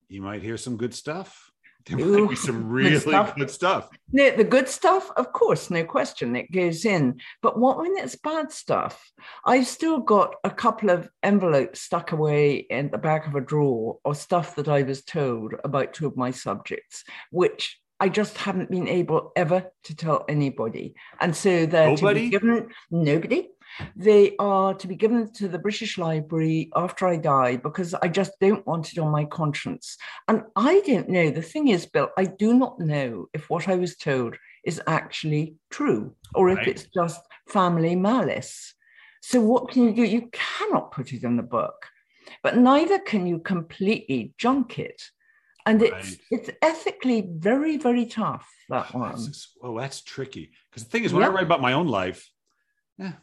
you 0.07 0.21
might 0.21 0.43
hear 0.43 0.57
some 0.57 0.77
good 0.77 0.93
stuff 0.93 1.50
there 1.85 1.97
might 1.97 2.29
be 2.29 2.35
some 2.35 2.69
really 2.69 2.91
good 2.91 3.01
stuff. 3.01 3.35
good 3.35 3.51
stuff. 3.51 3.89
No, 4.11 4.31
the 4.31 4.43
good 4.43 4.67
stuff, 4.67 5.09
of 5.15 5.31
course, 5.31 5.69
no 5.69 5.83
question, 5.83 6.35
it 6.35 6.51
goes 6.51 6.85
in. 6.85 7.19
But 7.41 7.59
what 7.59 7.77
when 7.77 7.97
it's 7.97 8.15
bad 8.15 8.51
stuff? 8.51 9.11
I've 9.45 9.67
still 9.67 9.99
got 9.99 10.35
a 10.43 10.49
couple 10.49 10.89
of 10.89 11.09
envelopes 11.23 11.81
stuck 11.81 12.11
away 12.11 12.55
in 12.55 12.89
the 12.89 12.97
back 12.97 13.27
of 13.27 13.35
a 13.35 13.41
drawer 13.41 13.99
of 14.05 14.17
stuff 14.17 14.55
that 14.55 14.67
I 14.67 14.83
was 14.83 15.03
told 15.03 15.53
about 15.63 15.93
two 15.93 16.07
of 16.07 16.17
my 16.17 16.31
subjects, 16.31 17.03
which 17.31 17.79
I 18.01 18.09
just 18.09 18.35
haven't 18.37 18.71
been 18.71 18.87
able 18.87 19.31
ever 19.35 19.71
to 19.83 19.95
tell 19.95 20.25
anybody. 20.27 20.95
And 21.19 21.35
so 21.35 21.67
they're 21.67 21.89
nobody? 21.89 22.29
given 22.29 22.69
nobody. 22.89 23.49
They 23.95 24.35
are 24.37 24.73
to 24.73 24.87
be 24.87 24.95
given 24.95 25.31
to 25.33 25.47
the 25.47 25.59
British 25.59 25.97
Library 25.97 26.69
after 26.75 27.07
I 27.07 27.17
die 27.17 27.57
because 27.57 27.93
I 27.93 28.07
just 28.07 28.33
don't 28.39 28.65
want 28.67 28.91
it 28.91 28.99
on 28.99 29.11
my 29.11 29.25
conscience. 29.25 29.97
And 30.27 30.43
I 30.55 30.81
don't 30.85 31.09
know. 31.09 31.29
The 31.29 31.41
thing 31.41 31.69
is, 31.69 31.85
Bill, 31.85 32.09
I 32.17 32.25
do 32.25 32.53
not 32.53 32.79
know 32.79 33.27
if 33.33 33.49
what 33.49 33.67
I 33.67 33.75
was 33.75 33.95
told 33.95 34.37
is 34.63 34.81
actually 34.87 35.55
true 35.69 36.15
or 36.35 36.47
right. 36.47 36.57
if 36.57 36.67
it's 36.67 36.87
just 36.93 37.21
family 37.47 37.95
malice. 37.95 38.73
So, 39.21 39.39
what 39.39 39.69
can 39.69 39.83
you 39.83 39.93
do? 39.93 40.03
You 40.03 40.29
cannot 40.31 40.91
put 40.91 41.13
it 41.13 41.23
in 41.23 41.37
the 41.37 41.43
book, 41.43 41.85
but 42.43 42.57
neither 42.57 42.99
can 42.99 43.27
you 43.27 43.39
completely 43.39 44.33
junk 44.37 44.79
it. 44.79 45.01
And 45.67 45.81
it's 45.83 45.93
right. 45.93 46.19
it's 46.31 46.49
ethically 46.63 47.27
very, 47.29 47.77
very 47.77 48.07
tough, 48.07 48.49
that 48.69 48.93
one. 48.95 49.11
That's 49.11 49.55
well, 49.61 49.75
that's 49.75 50.01
tricky. 50.01 50.51
Because 50.69 50.85
the 50.85 50.89
thing 50.89 51.03
is, 51.03 51.13
when 51.13 51.21
yep. 51.21 51.31
I 51.31 51.33
write 51.35 51.43
about 51.43 51.61
my 51.61 51.73
own 51.73 51.87
life, 51.87 52.27
yeah, 52.97 53.13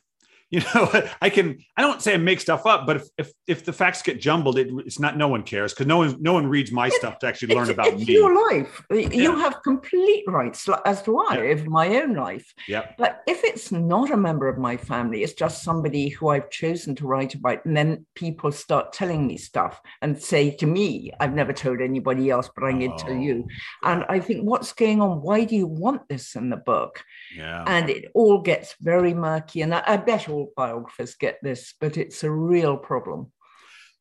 you 0.50 0.62
know 0.74 0.90
i 1.22 1.28
can 1.28 1.58
i 1.76 1.82
don't 1.82 2.00
say 2.00 2.14
i 2.14 2.16
make 2.16 2.40
stuff 2.40 2.64
up 2.64 2.86
but 2.86 2.96
if 2.96 3.08
if, 3.18 3.32
if 3.46 3.64
the 3.66 3.72
facts 3.72 4.00
get 4.00 4.18
jumbled 4.18 4.58
it, 4.58 4.68
it's 4.86 4.98
not 4.98 5.16
no 5.16 5.28
one 5.28 5.42
cares 5.42 5.74
because 5.74 5.86
no 5.86 5.98
one 5.98 6.16
no 6.20 6.32
one 6.32 6.46
reads 6.46 6.72
my 6.72 6.88
stuff 6.88 7.18
to 7.18 7.26
actually 7.26 7.54
learn 7.54 7.68
about 7.68 7.88
it's 7.88 8.06
me. 8.06 8.14
your 8.14 8.50
life. 8.50 8.82
You 8.90 9.36
have 9.36 9.62
complete 9.62 10.24
rights 10.26 10.66
as 10.86 11.02
do 11.02 11.18
i 11.18 11.36
yeah. 11.36 11.42
of 11.52 11.66
my 11.66 11.88
own 12.00 12.14
life. 12.14 12.52
Yeah. 12.66 12.90
But 12.96 13.20
if 13.26 13.44
it's 13.44 13.70
not 13.70 14.10
a 14.10 14.16
member 14.16 14.48
of 14.48 14.56
my 14.58 14.76
family 14.76 15.22
it's 15.22 15.34
just 15.34 15.62
somebody 15.62 16.08
who 16.08 16.28
i've 16.28 16.50
chosen 16.50 16.94
to 16.96 17.06
write 17.06 17.34
about 17.34 17.64
and 17.64 17.76
then 17.76 18.06
people 18.14 18.50
start 18.50 18.92
telling 18.92 19.26
me 19.26 19.36
stuff 19.36 19.80
and 20.00 20.20
say 20.20 20.50
to 20.50 20.66
me 20.66 21.12
i've 21.20 21.34
never 21.34 21.52
told 21.52 21.80
anybody 21.80 22.30
else 22.30 22.48
but 22.54 22.64
i'm 22.64 22.78
going 22.78 22.96
to 22.96 23.04
tell 23.04 23.14
you. 23.14 23.46
Oh, 23.84 23.90
and 23.92 24.04
i 24.08 24.18
think 24.18 24.44
what's 24.44 24.72
going 24.72 25.02
on? 25.02 25.20
Why 25.20 25.44
do 25.44 25.56
you 25.56 25.66
want 25.66 26.08
this 26.08 26.36
in 26.36 26.48
the 26.48 26.56
book? 26.56 27.02
Yeah. 27.36 27.64
And 27.66 27.90
it 27.90 28.06
all 28.14 28.40
gets 28.40 28.74
very 28.80 29.12
murky 29.12 29.60
and 29.60 29.74
i, 29.74 29.82
I 29.86 29.96
bet 29.98 30.28
all 30.28 30.37
biographers 30.56 31.14
get 31.14 31.38
this, 31.42 31.74
but 31.80 31.96
it's 31.96 32.24
a 32.24 32.30
real 32.30 32.76
problem. 32.76 33.32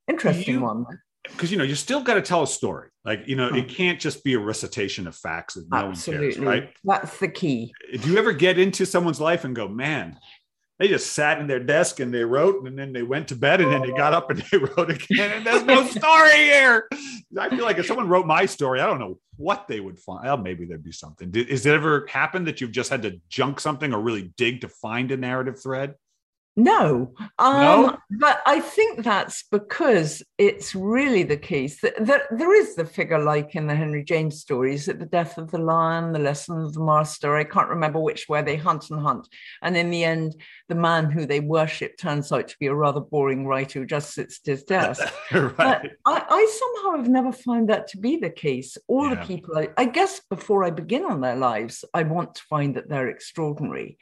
Interesting 0.08 0.56
you, 0.56 0.62
one. 0.62 0.86
Because 1.24 1.52
you 1.52 1.58
know, 1.58 1.64
you 1.64 1.76
still 1.76 2.02
got 2.02 2.16
to 2.16 2.22
tell 2.22 2.44
a 2.44 2.48
story. 2.48 2.90
Like 3.04 3.28
you 3.28 3.36
know, 3.36 3.48
it 3.48 3.64
hmm. 3.64 3.70
can't 3.70 4.00
just 4.00 4.24
be 4.24 4.34
a 4.34 4.40
recitation 4.40 5.08
of 5.08 5.16
facts 5.16 5.56
that 5.56 5.70
no 5.70 5.90
Absolutely. 5.90 6.28
one 6.28 6.34
cares, 6.34 6.46
right? 6.46 6.74
That's 6.84 7.18
the 7.20 7.28
key. 7.28 7.74
Do 8.02 8.12
you 8.12 8.18
ever 8.18 8.34
get 8.34 8.58
into 8.58 8.86
someone's 8.86 9.22
life 9.22 9.44
and 9.44 9.56
go, 9.56 9.68
man? 9.68 10.18
They 10.80 10.88
just 10.88 11.14
sat 11.14 11.40
in 11.40 11.48
their 11.48 11.60
desk 11.60 12.00
and 12.00 12.14
they 12.14 12.24
wrote, 12.24 12.64
and 12.68 12.78
then 12.78 12.94
they 12.94 13.02
went 13.02 13.30
to 13.30 13.36
bed, 13.36 13.62
and 13.62 13.72
then 13.72 13.82
they 13.82 13.92
got 13.92 14.14
up 14.14 14.30
and 14.30 14.40
they 14.52 14.58
wrote 14.60 14.92
again. 14.92 15.32
And 15.32 15.46
there's 15.46 15.64
no 15.64 15.86
story 15.88 16.36
here. 16.36 16.88
I 17.40 17.50
feel 17.50 17.66
like 17.66 17.80
if 17.80 17.88
someone 17.88 18.08
wrote 18.08 18.28
my 18.28 18.46
story, 18.46 18.80
I 18.80 18.86
don't 18.86 19.00
know 19.00 19.20
what 19.38 19.68
they 19.68 19.80
would 19.80 20.00
find. 20.00 20.24
Well, 20.24 20.38
maybe 20.38 20.66
there'd 20.66 20.84
be 20.84 20.92
something. 20.92 21.32
Did, 21.32 21.50
is 21.50 21.66
it 21.66 21.74
ever 21.74 22.06
happened 22.10 22.48
that 22.48 22.62
you've 22.62 22.72
just 22.72 22.92
had 22.92 23.02
to 23.04 23.20
junk 23.28 23.60
something 23.60 23.92
or 23.92 24.02
really 24.02 24.34
dig 24.38 24.62
to 24.62 24.70
find 24.70 25.12
a 25.12 25.18
narrative 25.18 25.62
thread? 25.62 25.96
No, 26.60 27.14
um, 27.38 27.54
no? 27.54 27.98
but 28.20 28.42
I 28.48 28.60
think 28.60 29.04
that's 29.04 29.44
because 29.52 30.24
it's 30.40 30.74
really 30.74 31.22
the 31.22 31.38
case 31.38 31.82
that, 31.82 32.04
that, 32.08 32.24
there 32.32 32.52
is 32.52 32.76
the 32.76 32.84
figure 32.84 33.24
like 33.24 33.54
in 33.56 33.68
the 33.68 33.76
Henry 33.76 34.04
James 34.04 34.42
stories 34.42 34.90
at 34.90 34.98
the 34.98 35.06
death 35.06 35.38
of 35.38 35.52
the 35.52 35.60
lion, 35.60 36.14
the 36.14 36.20
lesson 36.20 36.60
of 36.60 36.74
the 36.74 36.84
master. 36.84 37.36
I 37.36 37.44
can't 37.44 37.70
remember 37.70 38.00
which, 38.00 38.24
where 38.28 38.42
they 38.42 38.56
hunt 38.56 38.90
and 38.90 39.00
hunt. 39.00 39.28
And 39.62 39.78
in 39.78 39.92
the 39.92 40.04
end, 40.04 40.36
the 40.68 40.74
man 40.74 41.12
who 41.12 41.28
they 41.28 41.42
worship 41.42 41.96
turns 41.96 42.32
out 42.32 42.48
to 42.48 42.58
be 42.60 42.66
a 42.66 42.74
rather 42.74 43.02
boring 43.02 43.46
writer 43.46 43.82
who 43.82 43.86
just 43.86 44.16
sits 44.16 44.40
at 44.40 44.52
his 44.52 44.64
desk. 44.64 45.08
right. 45.32 45.56
But 45.56 45.92
I, 46.08 46.26
I, 46.28 46.60
somehow 46.60 46.98
have 46.98 47.08
never 47.08 47.32
found 47.32 47.70
that 47.70 47.88
to 47.90 48.00
be 48.00 48.18
the 48.18 48.32
case. 48.32 48.80
All 48.88 49.08
yeah. 49.08 49.14
the 49.14 49.26
people, 49.28 49.56
I, 49.60 49.70
I 49.78 49.86
guess, 49.86 50.22
before 50.28 50.64
I 50.64 50.72
begin 50.72 51.06
on 51.06 51.22
their 51.22 51.36
lives, 51.36 51.86
I 51.94 52.02
want 52.02 52.34
to 52.34 52.44
find 52.50 52.76
that 52.78 52.90
they're 52.90 53.10
extraordinary. 53.10 54.00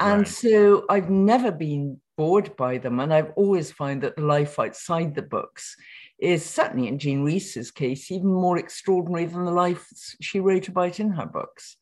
And 0.00 0.20
right. 0.20 0.28
so 0.28 0.86
I've 0.88 1.10
never 1.10 1.52
been 1.52 2.00
bored 2.16 2.56
by 2.56 2.78
them. 2.78 3.00
And 3.00 3.12
I've 3.12 3.32
always 3.36 3.70
found 3.70 4.02
that 4.02 4.16
the 4.16 4.22
life 4.22 4.58
outside 4.58 5.14
the 5.14 5.22
books 5.22 5.76
is 6.18 6.44
certainly 6.44 6.88
in 6.88 6.98
Jean 6.98 7.24
Rhys's 7.24 7.70
case, 7.70 8.10
even 8.10 8.28
more 8.28 8.58
extraordinary 8.58 9.26
than 9.26 9.44
the 9.44 9.52
life 9.52 9.86
she 10.20 10.40
wrote 10.40 10.68
about 10.68 11.00
in 11.00 11.10
her 11.12 11.26
books. 11.26 11.76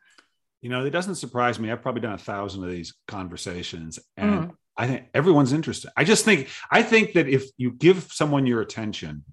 You 0.61 0.69
know, 0.69 0.85
it 0.85 0.91
doesn't 0.91 1.17
surprise 1.17 1.59
me. 1.59 1.71
I've 1.71 1.83
probably 1.83 2.03
done 2.03 2.13
a 2.13 2.19
thousand 2.19 2.65
of 2.65 2.71
these 2.71 2.95
conversations 3.07 3.99
and 4.17 4.51
mm. 4.51 4.55
I 4.77 4.87
think 4.87 5.07
everyone's 5.13 5.53
interested. 5.53 5.91
I 5.97 6.05
just 6.05 6.25
think, 6.25 6.49
I 6.71 6.83
think 6.83 7.15
that 7.15 7.29
if 7.29 7.47
you 7.57 7.73
give 7.73 8.13
someone 8.13 8.47
your 8.47 8.61
attention, 8.61 9.25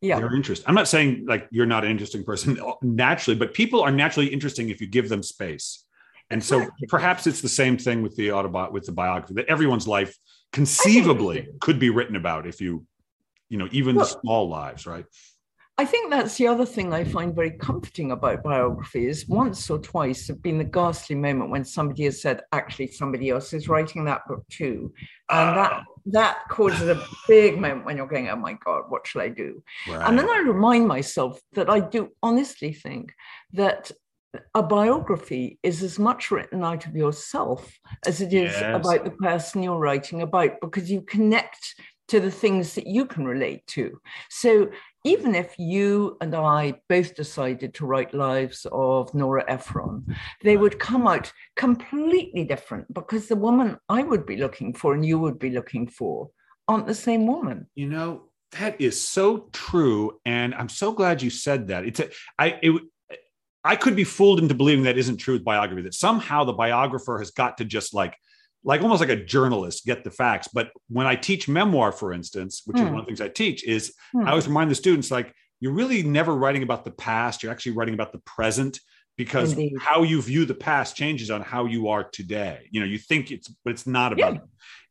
yeah. 0.00 0.18
they're 0.18 0.34
interested. 0.34 0.68
I'm 0.68 0.74
not 0.74 0.88
saying 0.88 1.26
like 1.26 1.48
you're 1.50 1.66
not 1.66 1.84
an 1.84 1.90
interesting 1.90 2.24
person 2.24 2.58
naturally, 2.82 3.38
but 3.38 3.54
people 3.54 3.80
are 3.80 3.92
naturally 3.92 4.28
interesting 4.28 4.70
if 4.70 4.80
you 4.80 4.88
give 4.88 5.08
them 5.08 5.22
space. 5.22 5.84
And 6.30 6.44
so 6.44 6.68
perhaps 6.88 7.26
it's 7.26 7.40
the 7.40 7.48
same 7.48 7.78
thing 7.78 8.02
with 8.02 8.14
the 8.16 8.28
autobot 8.28 8.72
with 8.72 8.84
the 8.86 8.92
biography 8.92 9.34
that 9.34 9.46
everyone's 9.46 9.88
life 9.88 10.16
conceivably 10.52 11.48
could 11.60 11.78
be 11.78 11.90
written 11.90 12.16
about 12.16 12.46
if 12.46 12.60
you, 12.60 12.84
you 13.48 13.56
know, 13.56 13.68
even 13.72 13.96
well, 13.96 14.04
the 14.04 14.10
small 14.20 14.48
lives, 14.48 14.86
right? 14.86 15.06
I 15.80 15.84
think 15.84 16.10
that's 16.10 16.36
the 16.36 16.48
other 16.48 16.66
thing 16.66 16.92
I 16.92 17.04
find 17.04 17.32
very 17.32 17.52
comforting 17.52 18.10
about 18.10 18.42
biography 18.42 19.06
is 19.06 19.28
Once 19.28 19.70
or 19.70 19.78
twice 19.78 20.26
have 20.26 20.42
been 20.42 20.58
the 20.58 20.64
ghastly 20.64 21.14
moment 21.14 21.50
when 21.50 21.64
somebody 21.64 22.04
has 22.04 22.20
said, 22.20 22.42
actually, 22.50 22.88
somebody 22.88 23.30
else 23.30 23.52
is 23.52 23.68
writing 23.68 24.04
that 24.04 24.26
book 24.26 24.42
too. 24.50 24.92
And 25.30 25.56
that 25.56 25.72
oh. 25.72 25.92
that 26.06 26.38
causes 26.50 26.88
a 26.88 27.06
big 27.28 27.60
moment 27.60 27.86
when 27.86 27.96
you're 27.96 28.08
going, 28.08 28.28
oh 28.28 28.34
my 28.34 28.54
God, 28.54 28.84
what 28.88 29.06
shall 29.06 29.22
I 29.22 29.28
do? 29.28 29.62
Right. 29.88 30.08
And 30.08 30.18
then 30.18 30.28
I 30.28 30.38
remind 30.40 30.88
myself 30.88 31.40
that 31.52 31.70
I 31.70 31.78
do 31.78 32.08
honestly 32.24 32.72
think 32.72 33.12
that 33.52 33.92
a 34.54 34.62
biography 34.62 35.58
is 35.62 35.82
as 35.82 35.98
much 35.98 36.30
written 36.30 36.62
out 36.62 36.86
of 36.86 36.94
yourself 36.94 37.78
as 38.06 38.20
it 38.20 38.32
is 38.32 38.52
yes. 38.52 38.76
about 38.76 39.04
the 39.04 39.10
person 39.10 39.62
you're 39.62 39.78
writing 39.78 40.22
about 40.22 40.60
because 40.60 40.90
you 40.90 41.00
connect 41.02 41.74
to 42.08 42.20
the 42.20 42.30
things 42.30 42.74
that 42.74 42.86
you 42.86 43.04
can 43.04 43.26
relate 43.26 43.66
to. 43.66 44.00
So 44.30 44.70
even 45.04 45.34
if 45.34 45.58
you 45.58 46.16
and 46.20 46.34
I 46.34 46.74
both 46.88 47.14
decided 47.14 47.74
to 47.74 47.86
write 47.86 48.14
lives 48.14 48.66
of 48.72 49.14
Nora 49.14 49.44
Ephron, 49.46 50.04
they 50.42 50.56
would 50.56 50.78
come 50.78 51.06
out 51.06 51.32
completely 51.56 52.44
different 52.44 52.92
because 52.92 53.28
the 53.28 53.36
woman 53.36 53.76
I 53.88 54.02
would 54.02 54.26
be 54.26 54.36
looking 54.36 54.72
for 54.72 54.94
and 54.94 55.04
you 55.04 55.18
would 55.18 55.38
be 55.38 55.50
looking 55.50 55.86
for 55.86 56.30
aren't 56.66 56.86
the 56.86 56.94
same 56.94 57.26
woman. 57.26 57.66
You 57.74 57.88
know, 57.88 58.22
that 58.52 58.80
is 58.80 59.06
so 59.06 59.48
true. 59.52 60.18
And 60.24 60.54
I'm 60.54 60.68
so 60.70 60.92
glad 60.92 61.22
you 61.22 61.30
said 61.30 61.68
that. 61.68 61.84
It's 61.84 62.00
a, 62.00 62.08
I, 62.38 62.58
it, 62.62 62.82
I 63.64 63.76
could 63.76 63.96
be 63.96 64.04
fooled 64.04 64.40
into 64.40 64.54
believing 64.54 64.84
that 64.84 64.98
isn't 64.98 65.16
true 65.16 65.34
with 65.34 65.44
biography, 65.44 65.82
that 65.82 65.94
somehow 65.94 66.44
the 66.44 66.52
biographer 66.52 67.18
has 67.18 67.30
got 67.30 67.58
to 67.58 67.64
just 67.64 67.92
like, 67.92 68.16
like 68.64 68.82
almost 68.82 69.00
like 69.00 69.08
a 69.10 69.24
journalist 69.24 69.84
get 69.84 70.04
the 70.04 70.10
facts. 70.10 70.48
But 70.48 70.70
when 70.88 71.06
I 71.06 71.16
teach 71.16 71.48
memoir, 71.48 71.92
for 71.92 72.12
instance, 72.12 72.62
which 72.64 72.78
hmm. 72.78 72.84
is 72.84 72.90
one 72.90 73.00
of 73.00 73.04
the 73.04 73.10
things 73.10 73.20
I 73.20 73.28
teach, 73.28 73.64
is 73.64 73.94
hmm. 74.12 74.26
I 74.26 74.30
always 74.30 74.46
remind 74.46 74.70
the 74.70 74.74
students 74.74 75.10
like, 75.10 75.34
you're 75.60 75.72
really 75.72 76.02
never 76.02 76.34
writing 76.34 76.62
about 76.62 76.84
the 76.84 76.90
past, 76.90 77.42
you're 77.42 77.52
actually 77.52 77.72
writing 77.72 77.94
about 77.94 78.12
the 78.12 78.20
present 78.20 78.78
because 79.16 79.52
Indeed. 79.52 79.74
how 79.80 80.04
you 80.04 80.22
view 80.22 80.44
the 80.44 80.54
past 80.54 80.96
changes 80.96 81.30
on 81.30 81.42
how 81.42 81.66
you 81.66 81.88
are 81.88 82.04
today. 82.04 82.68
You 82.70 82.80
know, 82.80 82.86
you 82.86 82.98
think 82.98 83.32
it's, 83.32 83.48
but 83.64 83.72
it's 83.72 83.86
not 83.86 84.12
about. 84.12 84.34
Yeah. 84.34 84.40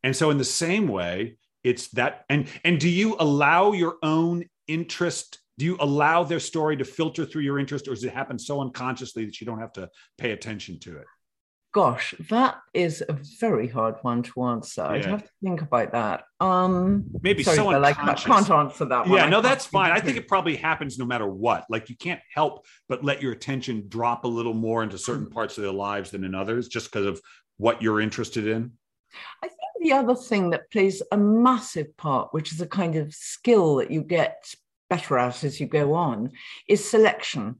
And 0.04 0.14
so, 0.14 0.30
in 0.30 0.38
the 0.38 0.44
same 0.44 0.86
way, 0.86 1.38
it's 1.64 1.88
that. 1.92 2.24
And 2.28 2.46
and 2.62 2.78
do 2.78 2.88
you 2.88 3.16
allow 3.18 3.72
your 3.72 3.96
own 4.02 4.44
interest 4.68 5.38
do 5.58 5.64
you 5.64 5.76
allow 5.80 6.22
their 6.22 6.40
story 6.40 6.76
to 6.76 6.84
filter 6.84 7.26
through 7.26 7.42
your 7.42 7.58
interest 7.58 7.88
or 7.88 7.94
does 7.94 8.04
it 8.04 8.14
happen 8.14 8.38
so 8.38 8.60
unconsciously 8.60 9.24
that 9.24 9.40
you 9.40 9.46
don't 9.46 9.58
have 9.58 9.72
to 9.72 9.90
pay 10.16 10.30
attention 10.30 10.78
to 10.80 10.96
it? 10.98 11.04
Gosh 11.74 12.14
that 12.30 12.56
is 12.72 13.04
a 13.06 13.18
very 13.40 13.68
hard 13.68 13.96
one 14.02 14.22
to 14.22 14.42
answer. 14.44 14.82
Yeah. 14.82 14.90
i'd 14.90 15.04
have 15.04 15.22
to 15.24 15.30
think 15.42 15.60
about 15.60 15.92
that. 15.92 16.24
Um 16.40 17.04
maybe 17.22 17.42
sorry, 17.42 17.56
so 17.56 17.68
I 17.68 17.92
can't 17.92 18.50
answer 18.50 18.84
that 18.86 19.06
one. 19.06 19.18
yeah 19.18 19.28
no 19.28 19.42
that's 19.42 19.66
fine. 19.66 19.90
I 19.90 20.00
think 20.00 20.16
it 20.16 20.28
probably 20.28 20.56
happens 20.56 20.96
no 20.96 21.04
matter 21.04 21.26
what. 21.26 21.66
Like 21.68 21.90
you 21.90 21.96
can't 21.96 22.20
help 22.32 22.64
but 22.88 23.04
let 23.04 23.20
your 23.20 23.32
attention 23.32 23.84
drop 23.88 24.24
a 24.24 24.28
little 24.28 24.54
more 24.54 24.82
into 24.82 24.96
certain 24.96 25.26
hmm. 25.26 25.32
parts 25.32 25.58
of 25.58 25.64
their 25.64 25.72
lives 25.72 26.12
than 26.12 26.24
in 26.24 26.34
others 26.34 26.68
just 26.68 26.90
because 26.90 27.04
of 27.04 27.20
what 27.58 27.82
you're 27.82 28.00
interested 28.00 28.46
in. 28.46 28.72
I 29.42 29.48
think 29.48 29.58
the 29.80 29.92
other 29.92 30.14
thing 30.14 30.50
that 30.50 30.70
plays 30.70 31.02
a 31.12 31.16
massive 31.16 31.96
part, 31.96 32.32
which 32.32 32.52
is 32.52 32.60
a 32.60 32.66
kind 32.66 32.96
of 32.96 33.12
skill 33.14 33.76
that 33.76 33.90
you 33.90 34.02
get 34.02 34.54
better 34.90 35.18
at 35.18 35.44
as 35.44 35.60
you 35.60 35.66
go 35.66 35.94
on 35.94 36.30
is 36.68 36.88
selection. 36.88 37.56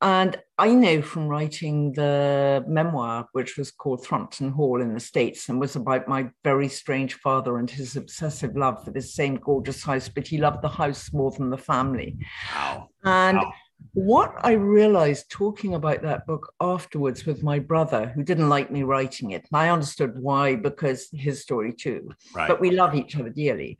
And 0.00 0.36
I 0.58 0.74
know 0.74 1.02
from 1.02 1.26
writing 1.26 1.92
the 1.92 2.64
memoir, 2.68 3.28
which 3.32 3.56
was 3.56 3.72
called 3.72 4.04
Thrumpton 4.04 4.50
Hall 4.52 4.80
in 4.80 4.94
the 4.94 5.00
States 5.00 5.48
and 5.48 5.58
was 5.58 5.74
about 5.74 6.06
my 6.06 6.30
very 6.44 6.68
strange 6.68 7.14
father 7.14 7.58
and 7.58 7.68
his 7.68 7.96
obsessive 7.96 8.56
love 8.56 8.84
for 8.84 8.92
this 8.92 9.12
same 9.14 9.36
gorgeous 9.36 9.82
house, 9.82 10.08
but 10.08 10.26
he 10.26 10.38
loved 10.38 10.62
the 10.62 10.68
house 10.68 11.12
more 11.12 11.32
than 11.32 11.50
the 11.50 11.58
family. 11.58 12.16
Wow. 12.54 12.90
And 13.02 13.38
wow. 13.38 13.52
what 13.94 14.34
I 14.42 14.52
realized 14.52 15.30
talking 15.30 15.74
about 15.74 16.02
that 16.02 16.28
book 16.28 16.52
afterwards 16.60 17.26
with 17.26 17.42
my 17.42 17.58
brother, 17.58 18.12
who 18.14 18.22
didn't 18.22 18.48
like 18.48 18.70
me 18.70 18.84
writing 18.84 19.32
it, 19.32 19.48
and 19.50 19.60
I 19.60 19.70
understood 19.70 20.12
why, 20.14 20.54
because 20.54 21.08
his 21.12 21.42
story 21.42 21.72
too. 21.72 22.08
Right. 22.32 22.46
But 22.46 22.60
we 22.60 22.70
love 22.70 22.94
each 22.94 23.16
other 23.16 23.30
dearly. 23.30 23.78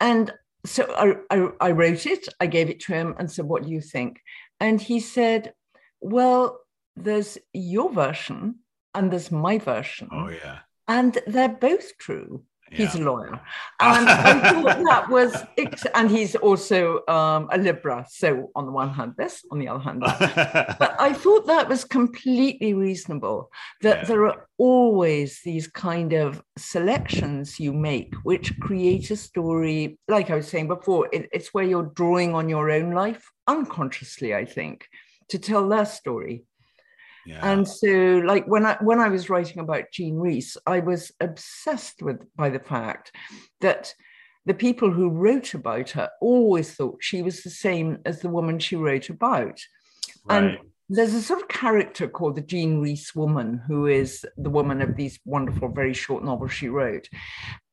And 0.00 0.32
so 0.68 0.84
I, 1.30 1.34
I, 1.34 1.48
I 1.60 1.70
wrote 1.72 2.06
it, 2.06 2.28
I 2.40 2.46
gave 2.46 2.70
it 2.70 2.80
to 2.80 2.92
him 2.92 3.14
and 3.18 3.30
said, 3.30 3.46
What 3.46 3.64
do 3.64 3.70
you 3.70 3.80
think? 3.80 4.20
And 4.60 4.80
he 4.80 5.00
said, 5.00 5.54
Well, 6.00 6.60
there's 6.96 7.38
your 7.52 7.92
version 7.92 8.56
and 8.94 9.10
there's 9.10 9.30
my 9.30 9.58
version. 9.58 10.08
Oh, 10.12 10.28
yeah. 10.28 10.60
And 10.86 11.18
they're 11.26 11.48
both 11.48 11.96
true. 11.98 12.44
He's 12.70 12.94
yeah. 12.94 13.02
a 13.02 13.04
lawyer. 13.04 13.40
And 13.80 14.08
I 14.08 14.52
thought 14.52 14.84
that 14.88 15.08
was, 15.08 15.34
and 15.94 16.10
he's 16.10 16.34
also 16.36 17.06
um, 17.08 17.48
a 17.52 17.58
Libra. 17.58 18.06
So, 18.08 18.50
on 18.54 18.66
the 18.66 18.72
one 18.72 18.90
hand, 18.90 19.14
this, 19.16 19.44
on 19.50 19.58
the 19.58 19.68
other 19.68 19.80
hand, 19.80 20.00
but 20.00 20.96
I 20.98 21.12
thought 21.12 21.46
that 21.46 21.68
was 21.68 21.84
completely 21.84 22.74
reasonable 22.74 23.50
that 23.82 23.98
yeah. 23.98 24.04
there 24.04 24.26
are 24.26 24.48
always 24.58 25.40
these 25.44 25.68
kind 25.68 26.12
of 26.12 26.42
selections 26.56 27.60
you 27.60 27.72
make 27.72 28.14
which 28.22 28.58
create 28.60 29.10
a 29.10 29.16
story. 29.16 29.98
Like 30.08 30.30
I 30.30 30.36
was 30.36 30.48
saying 30.48 30.68
before, 30.68 31.08
it, 31.12 31.28
it's 31.32 31.54
where 31.54 31.64
you're 31.64 31.92
drawing 31.94 32.34
on 32.34 32.48
your 32.48 32.70
own 32.70 32.92
life 32.92 33.30
unconsciously, 33.46 34.34
I 34.34 34.44
think, 34.44 34.86
to 35.28 35.38
tell 35.38 35.68
their 35.68 35.86
story. 35.86 36.44
And 37.42 37.68
so, 37.68 38.22
like 38.24 38.46
when 38.46 38.64
I 38.64 38.76
when 38.80 39.00
I 39.00 39.08
was 39.08 39.28
writing 39.28 39.58
about 39.58 39.90
Jean 39.92 40.16
Rhys, 40.16 40.56
I 40.66 40.80
was 40.80 41.12
obsessed 41.20 42.02
with 42.02 42.24
by 42.36 42.48
the 42.50 42.60
fact 42.60 43.12
that 43.60 43.94
the 44.46 44.54
people 44.54 44.90
who 44.90 45.10
wrote 45.10 45.52
about 45.52 45.90
her 45.90 46.10
always 46.20 46.72
thought 46.74 46.98
she 47.02 47.22
was 47.22 47.42
the 47.42 47.50
same 47.50 47.98
as 48.06 48.20
the 48.20 48.30
woman 48.30 48.58
she 48.58 48.76
wrote 48.76 49.10
about. 49.10 49.60
Right. 50.24 50.44
And 50.44 50.58
there's 50.88 51.12
a 51.12 51.20
sort 51.20 51.42
of 51.42 51.48
character 51.48 52.08
called 52.08 52.36
the 52.36 52.40
Jean 52.40 52.80
Rhys 52.80 53.14
woman, 53.14 53.60
who 53.66 53.86
is 53.86 54.24
the 54.38 54.48
woman 54.48 54.80
of 54.80 54.96
these 54.96 55.18
wonderful, 55.26 55.68
very 55.68 55.92
short 55.92 56.24
novels 56.24 56.52
she 56.52 56.68
wrote. 56.68 57.08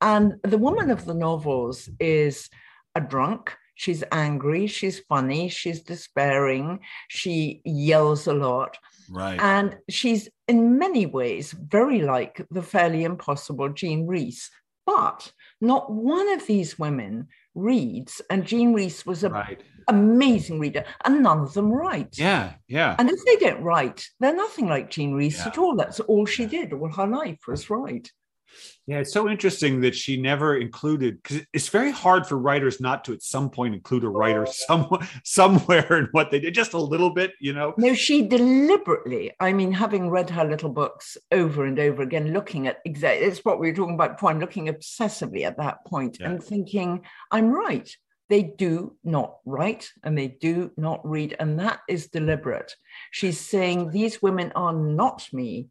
And 0.02 0.34
the 0.42 0.58
woman 0.58 0.90
of 0.90 1.06
the 1.06 1.14
novels 1.14 1.88
is 1.98 2.50
a 2.94 3.00
drunk. 3.00 3.56
She's 3.74 4.04
angry, 4.12 4.66
she's 4.66 5.00
funny, 5.00 5.48
she's 5.48 5.82
despairing, 5.82 6.80
she 7.08 7.62
yells 7.64 8.26
a 8.26 8.34
lot. 8.34 8.78
Right. 9.10 9.38
And 9.40 9.76
she's 9.88 10.28
in 10.48 10.78
many 10.78 11.06
ways 11.06 11.52
very 11.52 12.02
like 12.02 12.44
the 12.50 12.62
fairly 12.62 13.04
impossible 13.04 13.68
Jean 13.70 14.06
Rhys. 14.06 14.50
But 14.86 15.32
not 15.60 15.92
one 15.92 16.28
of 16.28 16.46
these 16.46 16.78
women 16.78 17.26
reads, 17.56 18.22
and 18.30 18.46
Jean 18.46 18.72
Rhys 18.72 19.04
was 19.04 19.24
an 19.24 19.32
right. 19.32 19.60
amazing 19.88 20.60
reader, 20.60 20.84
and 21.04 21.24
none 21.24 21.40
of 21.40 21.54
them 21.54 21.72
write. 21.72 22.16
Yeah, 22.16 22.52
yeah. 22.68 22.94
And 22.98 23.10
if 23.10 23.18
they 23.24 23.36
don't 23.36 23.62
write, 23.62 24.06
they're 24.20 24.36
nothing 24.36 24.68
like 24.68 24.90
Jean 24.90 25.14
Rhys 25.14 25.38
yeah. 25.38 25.48
at 25.48 25.58
all. 25.58 25.74
That's 25.74 25.98
all 26.00 26.24
she 26.24 26.46
did 26.46 26.72
all 26.72 26.92
her 26.92 27.06
life 27.06 27.38
was 27.48 27.68
write. 27.68 28.12
Yeah, 28.86 28.98
it's 28.98 29.12
so 29.12 29.28
interesting 29.28 29.80
that 29.80 29.96
she 29.96 30.16
never 30.16 30.56
included 30.56 31.22
because 31.22 31.40
it's 31.52 31.68
very 31.68 31.90
hard 31.90 32.26
for 32.26 32.38
writers 32.38 32.80
not 32.80 33.04
to 33.06 33.12
at 33.12 33.22
some 33.22 33.50
point 33.50 33.74
include 33.74 34.04
a 34.04 34.08
writer 34.08 34.46
oh. 34.46 34.52
some, 34.66 35.06
somewhere 35.24 35.98
in 35.98 36.08
what 36.12 36.30
they 36.30 36.38
did, 36.38 36.54
just 36.54 36.72
a 36.72 36.78
little 36.78 37.10
bit, 37.10 37.32
you 37.40 37.52
know. 37.52 37.74
No, 37.76 37.94
she 37.94 38.22
deliberately, 38.22 39.32
I 39.40 39.52
mean, 39.52 39.72
having 39.72 40.08
read 40.08 40.30
her 40.30 40.44
little 40.44 40.70
books 40.70 41.16
over 41.32 41.64
and 41.64 41.78
over 41.80 42.02
again, 42.02 42.32
looking 42.32 42.68
at 42.68 42.78
exactly 42.84 43.26
it's 43.26 43.44
what 43.44 43.58
we 43.58 43.70
were 43.70 43.76
talking 43.76 43.94
about 43.94 44.16
before. 44.16 44.30
I'm 44.30 44.40
looking 44.40 44.66
obsessively 44.66 45.42
at 45.44 45.58
that 45.58 45.84
point 45.84 46.18
yeah. 46.20 46.30
and 46.30 46.42
thinking, 46.42 47.02
I'm 47.30 47.50
right. 47.50 47.90
They 48.28 48.42
do 48.42 48.96
not 49.04 49.36
write 49.44 49.90
and 50.02 50.18
they 50.18 50.28
do 50.28 50.72
not 50.76 51.00
read, 51.08 51.36
and 51.38 51.60
that 51.60 51.80
is 51.88 52.08
deliberate. 52.08 52.74
She's 53.10 53.38
saying 53.40 53.90
these 53.90 54.20
women 54.20 54.52
are 54.54 54.72
not 54.72 55.26
me 55.32 55.68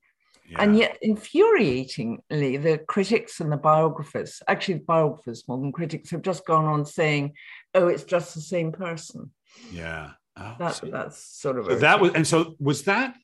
and 0.57 0.77
yet, 0.77 0.97
infuriatingly, 1.03 2.19
the 2.29 2.79
critics 2.87 3.39
and 3.39 3.51
the 3.51 3.57
biographers, 3.57 4.41
actually, 4.47 4.75
the 4.75 4.85
biographers 4.85 5.43
more 5.47 5.57
than 5.57 5.71
critics, 5.71 6.11
have 6.11 6.21
just 6.21 6.45
gone 6.45 6.65
on 6.65 6.85
saying, 6.85 7.33
oh, 7.73 7.87
it's 7.87 8.03
just 8.03 8.35
the 8.35 8.41
same 8.41 8.71
person. 8.71 9.31
Yeah. 9.71 10.11
Oh, 10.37 10.55
that, 10.59 10.75
so, 10.75 10.87
that's 10.87 11.23
sort 11.39 11.57
of 11.57 11.65
so 11.65 11.75
that 11.75 11.99
was, 12.01 12.13
and 12.13 12.27
so 12.27 12.55
was 12.59 12.83
that 12.83 13.15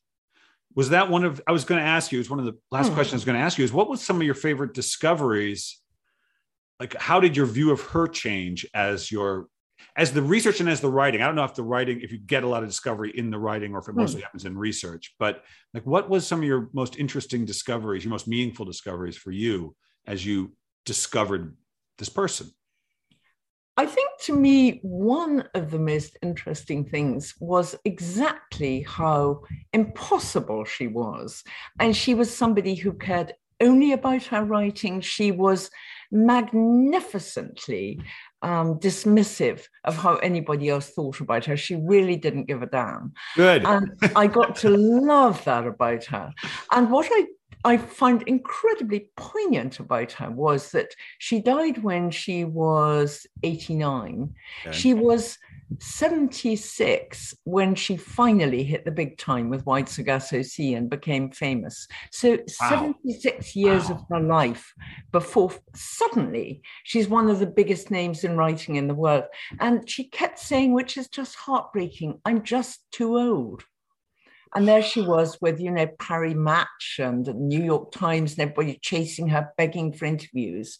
was 0.73 0.89
that 0.89 1.09
one 1.09 1.25
of 1.25 1.41
I 1.45 1.51
was 1.51 1.65
going 1.65 1.81
to 1.81 1.87
ask 1.87 2.11
you, 2.11 2.17
it 2.17 2.21
was 2.21 2.29
one 2.29 2.39
of 2.39 2.45
the 2.45 2.57
last 2.71 2.87
hmm. 2.87 2.93
questions 2.93 3.13
I 3.13 3.17
was 3.17 3.25
going 3.25 3.37
to 3.37 3.43
ask 3.43 3.57
you 3.57 3.65
is 3.65 3.73
what 3.73 3.89
was 3.89 4.01
some 4.01 4.15
of 4.15 4.23
your 4.23 4.35
favorite 4.35 4.73
discoveries? 4.73 5.79
Like, 6.79 6.95
how 6.95 7.19
did 7.19 7.37
your 7.37 7.45
view 7.45 7.71
of 7.71 7.81
her 7.81 8.07
change 8.07 8.65
as 8.73 9.11
your 9.11 9.47
as 9.95 10.11
the 10.11 10.21
research 10.21 10.59
and 10.59 10.69
as 10.69 10.81
the 10.81 10.89
writing, 10.89 11.21
I 11.21 11.25
don't 11.25 11.35
know 11.35 11.43
if 11.43 11.55
the 11.55 11.63
writing, 11.63 12.01
if 12.01 12.11
you 12.11 12.17
get 12.17 12.43
a 12.43 12.47
lot 12.47 12.63
of 12.63 12.69
discovery 12.69 13.11
in 13.15 13.29
the 13.29 13.39
writing 13.39 13.73
or 13.73 13.79
if 13.79 13.87
it 13.87 13.95
mostly 13.95 14.21
hmm. 14.21 14.25
happens 14.25 14.45
in 14.45 14.57
research, 14.57 15.15
but 15.19 15.43
like 15.73 15.85
what 15.85 16.09
was 16.09 16.25
some 16.25 16.39
of 16.39 16.45
your 16.45 16.69
most 16.73 16.97
interesting 16.97 17.45
discoveries, 17.45 18.03
your 18.03 18.11
most 18.11 18.27
meaningful 18.27 18.65
discoveries 18.65 19.17
for 19.17 19.31
you 19.31 19.75
as 20.07 20.25
you 20.25 20.53
discovered 20.85 21.55
this 21.97 22.09
person? 22.09 22.51
I 23.77 23.85
think 23.85 24.09
to 24.25 24.35
me, 24.35 24.79
one 24.83 25.45
of 25.55 25.71
the 25.71 25.79
most 25.79 26.17
interesting 26.21 26.85
things 26.85 27.33
was 27.39 27.75
exactly 27.85 28.81
how 28.81 29.41
impossible 29.73 30.65
she 30.65 30.87
was. 30.87 31.43
And 31.79 31.95
she 31.95 32.13
was 32.13 32.35
somebody 32.35 32.75
who 32.75 32.93
cared 32.93 33.33
only 33.61 33.93
about 33.93 34.23
her 34.25 34.43
writing. 34.43 35.01
She 35.01 35.31
was 35.31 35.69
magnificently 36.11 38.01
um, 38.41 38.79
dismissive 38.79 39.63
of 39.83 39.97
how 39.97 40.15
anybody 40.17 40.69
else 40.69 40.89
thought 40.89 41.19
about 41.19 41.45
her. 41.45 41.57
She 41.57 41.75
really 41.75 42.15
didn't 42.15 42.45
give 42.45 42.61
a 42.61 42.67
damn. 42.67 43.13
Good. 43.35 43.65
And 43.65 43.91
I 44.15 44.27
got 44.27 44.55
to 44.57 44.69
love 44.69 45.43
that 45.45 45.67
about 45.67 46.05
her. 46.05 46.33
And 46.71 46.91
what 46.91 47.07
I 47.11 47.25
I 47.63 47.77
find 47.77 48.23
incredibly 48.23 49.09
poignant 49.15 49.79
about 49.79 50.13
her 50.13 50.31
was 50.31 50.71
that 50.71 50.95
she 51.19 51.41
died 51.41 51.83
when 51.83 52.09
she 52.09 52.43
was 52.43 53.27
89. 53.43 54.33
Okay. 54.65 54.75
She 54.75 54.93
was 54.93 55.37
76 55.79 57.33
when 57.43 57.75
she 57.75 57.97
finally 57.97 58.63
hit 58.63 58.85
the 58.85 58.91
big 58.91 59.17
time 59.17 59.49
with 59.49 59.65
Wide 59.65 59.89
Sargasso 59.89 60.41
Sea 60.41 60.75
and 60.75 60.89
became 60.89 61.31
famous. 61.31 61.87
So 62.11 62.37
wow. 62.61 62.69
76 62.69 63.55
years 63.55 63.89
wow. 63.89 63.95
of 63.95 64.03
her 64.09 64.19
life 64.19 64.73
before 65.11 65.51
suddenly 65.75 66.61
she's 66.83 67.07
one 67.07 67.29
of 67.29 67.39
the 67.39 67.45
biggest 67.45 67.91
names 67.91 68.23
in 68.23 68.37
writing 68.37 68.75
in 68.75 68.87
the 68.87 68.95
world. 68.95 69.25
And 69.59 69.89
she 69.89 70.05
kept 70.05 70.39
saying, 70.39 70.73
which 70.73 70.97
is 70.97 71.07
just 71.07 71.35
heartbreaking, 71.35 72.19
I'm 72.25 72.43
just 72.43 72.81
too 72.91 73.17
old. 73.17 73.63
And 74.53 74.67
there 74.67 74.83
she 74.83 75.01
was 75.01 75.37
with, 75.41 75.59
you 75.59 75.71
know, 75.71 75.87
Paris 75.99 76.35
Match 76.35 76.99
and 76.99 77.25
the 77.25 77.33
New 77.33 77.63
York 77.63 77.91
Times 77.91 78.33
and 78.33 78.41
everybody 78.41 78.79
chasing 78.81 79.29
her, 79.29 79.51
begging 79.57 79.93
for 79.93 80.05
interviews. 80.05 80.77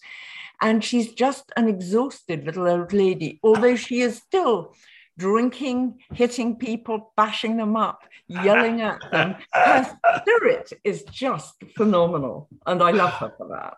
And 0.62 0.84
she's 0.84 1.14
just 1.14 1.52
an 1.56 1.68
exhausted 1.68 2.46
little 2.46 2.68
old 2.68 2.94
lady, 2.94 3.40
although 3.44 3.76
she 3.76 4.02
is 4.02 4.18
still 4.18 4.76
drinking, 5.18 6.00
hitting 6.14 6.56
people, 6.56 7.14
bashing 7.16 7.58
them 7.58 7.76
up, 7.76 8.04
yelling 8.28 8.82
at 8.82 9.00
them. 9.12 9.36
Her 9.54 9.98
spirit 10.22 10.74
is 10.84 11.04
just 11.04 11.56
phenomenal. 11.76 12.50
And 12.66 12.82
I 12.84 12.92
love 12.92 13.14
her 13.14 13.34
for 13.38 13.48
that. 13.50 13.78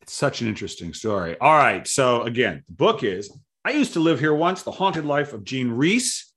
It's 0.00 0.12
such 0.12 0.40
an 0.40 0.48
interesting 0.48 0.94
story. 0.94 1.36
All 1.40 1.56
right. 1.56 1.86
So, 1.86 2.22
again, 2.22 2.64
the 2.68 2.74
book 2.74 3.04
is 3.04 3.36
I 3.64 3.70
used 3.70 3.92
to 3.92 4.00
live 4.00 4.18
here 4.18 4.34
once, 4.34 4.62
The 4.62 4.72
Haunted 4.72 5.04
Life 5.04 5.32
of 5.32 5.44
Jean 5.44 5.70
Rhys. 5.70 6.32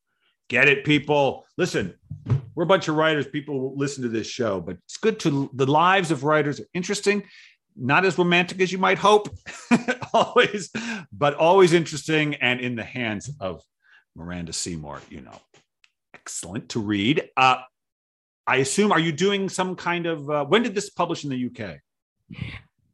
Get 0.48 0.68
it, 0.68 0.86
people. 0.86 1.46
Listen, 1.58 1.96
we're 2.56 2.63
a 2.63 2.68
bunch 2.68 2.88
of 2.88 2.96
writers. 2.96 3.28
People 3.28 3.76
listen 3.76 4.04
to 4.04 4.10
this 4.10 4.28
show, 4.28 4.62
but 4.62 4.78
it's 4.86 4.98
good 4.98 5.20
to 5.22 5.50
the 5.54 5.65
lives 5.65 6.12
of 6.12 6.24
writers 6.24 6.60
are 6.60 6.68
interesting 6.74 7.24
not 7.76 8.06
as 8.06 8.18
romantic 8.18 8.62
as 8.62 8.72
you 8.72 8.78
might 8.78 8.98
hope, 8.98 9.30
always, 10.13 10.72
but 11.12 11.34
always 11.36 11.74
interesting 11.74 12.36
and 12.36 12.60
in 12.60 12.76
the 12.76 12.84
hands 12.84 13.30
of 13.39 13.62
Miranda 14.15 14.54
Seymour. 14.54 15.02
You 15.10 15.22
know, 15.22 15.39
excellent 16.13 16.70
to 16.70 16.80
read. 16.80 17.30
Uh, 17.36 17.58
I 18.48 18.58
assume, 18.58 18.91
are 18.91 19.00
you 19.00 19.12
doing 19.12 19.50
some 19.50 19.76
kind 19.76 20.06
of? 20.06 20.30
Uh, 20.30 20.46
when 20.46 20.63
did 20.63 20.76
this 20.76 20.89
publish 20.89 21.24
in 21.24 21.30
the 21.30 21.46
UK? 21.48 21.80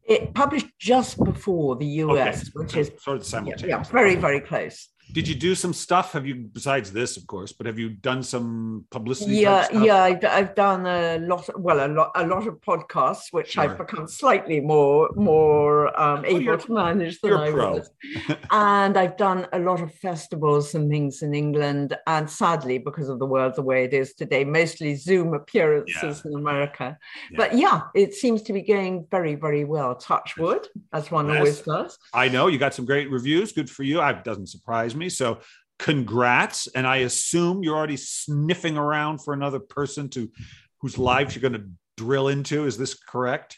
It 0.04 0.34
published 0.34 0.68
just 0.80 1.24
before 1.24 1.76
the 1.76 1.86
US, 1.86 2.42
okay. 2.42 2.50
which 2.54 2.76
is 2.76 2.92
sort 3.00 3.18
of 3.18 3.26
simultaneous. 3.26 3.70
Yeah, 3.70 3.84
very, 3.84 4.16
very 4.16 4.42
close 4.42 4.90
did 5.12 5.28
you 5.28 5.36
do 5.36 5.56
some 5.56 5.74
stuff 5.74 6.14
have 6.14 6.26
you 6.26 6.36
besides 6.36 6.92
this 6.92 7.18
of 7.18 7.28
course 7.28 7.52
but 7.52 7.66
have 7.66 7.78
you 7.78 7.90
done 7.90 8.24
some 8.24 8.86
publicity 8.92 9.36
yeah 9.38 9.68
yeah 9.80 10.04
I've, 10.04 10.24
I've, 10.26 10.56
done 10.56 10.86
a 10.86 11.18
lot 11.20 11.50
of, 11.50 11.62
well 11.62 11.86
a 11.86 11.90
lot 11.90 12.12
a 12.16 12.26
lot 12.26 12.48
of 12.48 12.62
podcasts 12.62 13.32
which 13.32 13.54
sure. 13.54 13.64
i've 13.64 13.78
become 13.78 14.08
slightly 14.08 14.60
more 14.60 15.10
more 15.16 15.88
um, 16.00 16.22
well, 16.22 16.26
able 16.26 16.58
to 16.58 16.74
manage 16.74 17.20
than 17.22 17.34
i 17.34 17.52
pro. 17.52 17.74
was 17.74 17.90
and 18.52 18.98
i've 18.98 19.18
done 19.18 19.48
a 19.54 19.60
lot 19.60 19.82
of 19.82 19.94
festivals 19.96 20.76
and 20.76 20.90
things 20.90 21.22
in 21.22 21.34
england 21.34 21.98
and 22.08 22.30
sadly 22.30 22.78
because 22.78 23.10
of 23.10 23.20
the 23.20 23.26
world 23.26 23.54
the 23.56 23.62
way 23.62 23.84
it 23.84 23.94
is 23.94 24.14
today 24.14 24.44
mostly 24.44 24.96
zoom 24.96 25.34
appearances 25.34 26.22
yeah. 26.24 26.32
in 26.32 26.38
america 26.38 26.98
yeah. 27.32 27.38
but 27.38 27.58
yeah 27.58 27.82
it 27.96 28.14
seems 28.14 28.42
to 28.42 28.54
be 28.54 28.62
going 28.62 29.06
very 29.12 29.36
very 29.36 29.66
well 29.66 29.96
touch 29.96 30.38
wood 30.38 30.68
as 30.94 31.12
one 31.12 31.28
yes. 31.28 31.38
always 31.38 31.62
does 31.62 31.98
i 32.14 32.30
know 32.30 32.48
you 32.48 32.58
got 32.58 32.74
some 32.74 32.86
great 32.86 33.10
reviews 33.10 33.52
good 33.52 33.70
for 33.70 33.84
you 33.84 34.02
it 34.02 34.24
doesn't 34.24 34.48
surprise 34.48 34.91
me 34.96 35.02
me. 35.06 35.10
So 35.10 35.40
congrats. 35.80 36.68
And 36.68 36.88
I 36.88 36.98
assume 36.98 37.64
you're 37.64 37.76
already 37.76 37.98
sniffing 37.98 38.78
around 38.78 39.20
for 39.20 39.34
another 39.34 39.60
person 39.60 40.10
to 40.10 40.32
whose 40.80 40.98
lives 40.98 41.36
you're 41.36 41.42
going 41.42 41.62
to 41.62 41.70
drill 41.98 42.30
into. 42.30 42.66
Is 42.66 42.78
this 42.78 42.94
correct? 42.94 43.58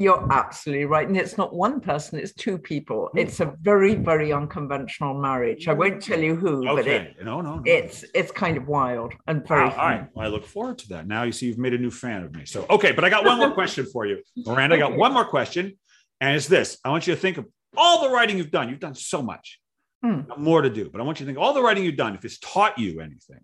You're 0.00 0.32
absolutely 0.32 0.84
right. 0.84 1.08
And 1.08 1.16
it's 1.16 1.36
not 1.36 1.52
one 1.52 1.80
person, 1.80 2.20
it's 2.20 2.32
two 2.32 2.56
people. 2.56 3.08
Hmm. 3.12 3.18
It's 3.18 3.40
a 3.40 3.52
very, 3.60 3.96
very 3.96 4.32
unconventional 4.32 5.12
marriage. 5.14 5.66
I 5.66 5.72
won't 5.72 6.00
tell 6.00 6.20
you 6.20 6.36
who, 6.36 6.68
okay. 6.68 6.76
but 6.76 6.86
it, 6.86 7.24
no, 7.24 7.40
no, 7.40 7.56
no, 7.56 7.62
it's 7.64 8.04
it's 8.14 8.30
kind 8.30 8.56
of 8.56 8.68
wild 8.68 9.12
and 9.26 9.46
very 9.46 9.64
wow. 9.64 9.70
All 9.70 9.76
right. 9.76 10.06
Well, 10.14 10.24
I 10.24 10.28
look 10.28 10.46
forward 10.46 10.78
to 10.78 10.88
that. 10.90 11.08
Now 11.08 11.24
you 11.24 11.32
see 11.32 11.46
you've 11.46 11.58
made 11.58 11.74
a 11.74 11.78
new 11.78 11.90
fan 11.90 12.22
of 12.22 12.32
me. 12.32 12.46
So 12.46 12.64
okay, 12.70 12.92
but 12.92 13.04
I 13.04 13.10
got 13.10 13.24
one 13.24 13.38
more 13.38 13.50
question 13.50 13.86
for 13.92 14.06
you. 14.06 14.22
Miranda, 14.46 14.76
I 14.76 14.78
got 14.78 14.96
one 14.96 15.12
more 15.12 15.24
question. 15.24 15.76
And 16.20 16.36
it's 16.36 16.46
this 16.46 16.78
I 16.84 16.90
want 16.90 17.08
you 17.08 17.14
to 17.16 17.20
think 17.20 17.36
of 17.36 17.46
all 17.76 18.02
the 18.02 18.10
writing 18.10 18.38
you've 18.38 18.52
done. 18.52 18.68
You've 18.68 18.78
done 18.78 18.94
so 18.94 19.20
much, 19.20 19.58
Hmm. 20.02 20.20
more 20.36 20.62
to 20.62 20.70
do, 20.70 20.90
but 20.90 21.00
I 21.00 21.04
want 21.04 21.18
you 21.18 21.26
to 21.26 21.28
think 21.28 21.38
all 21.38 21.52
the 21.52 21.62
writing 21.62 21.84
you've 21.84 21.96
done, 21.96 22.14
if 22.14 22.24
it's 22.24 22.38
taught 22.38 22.78
you 22.78 23.00
anything, 23.00 23.40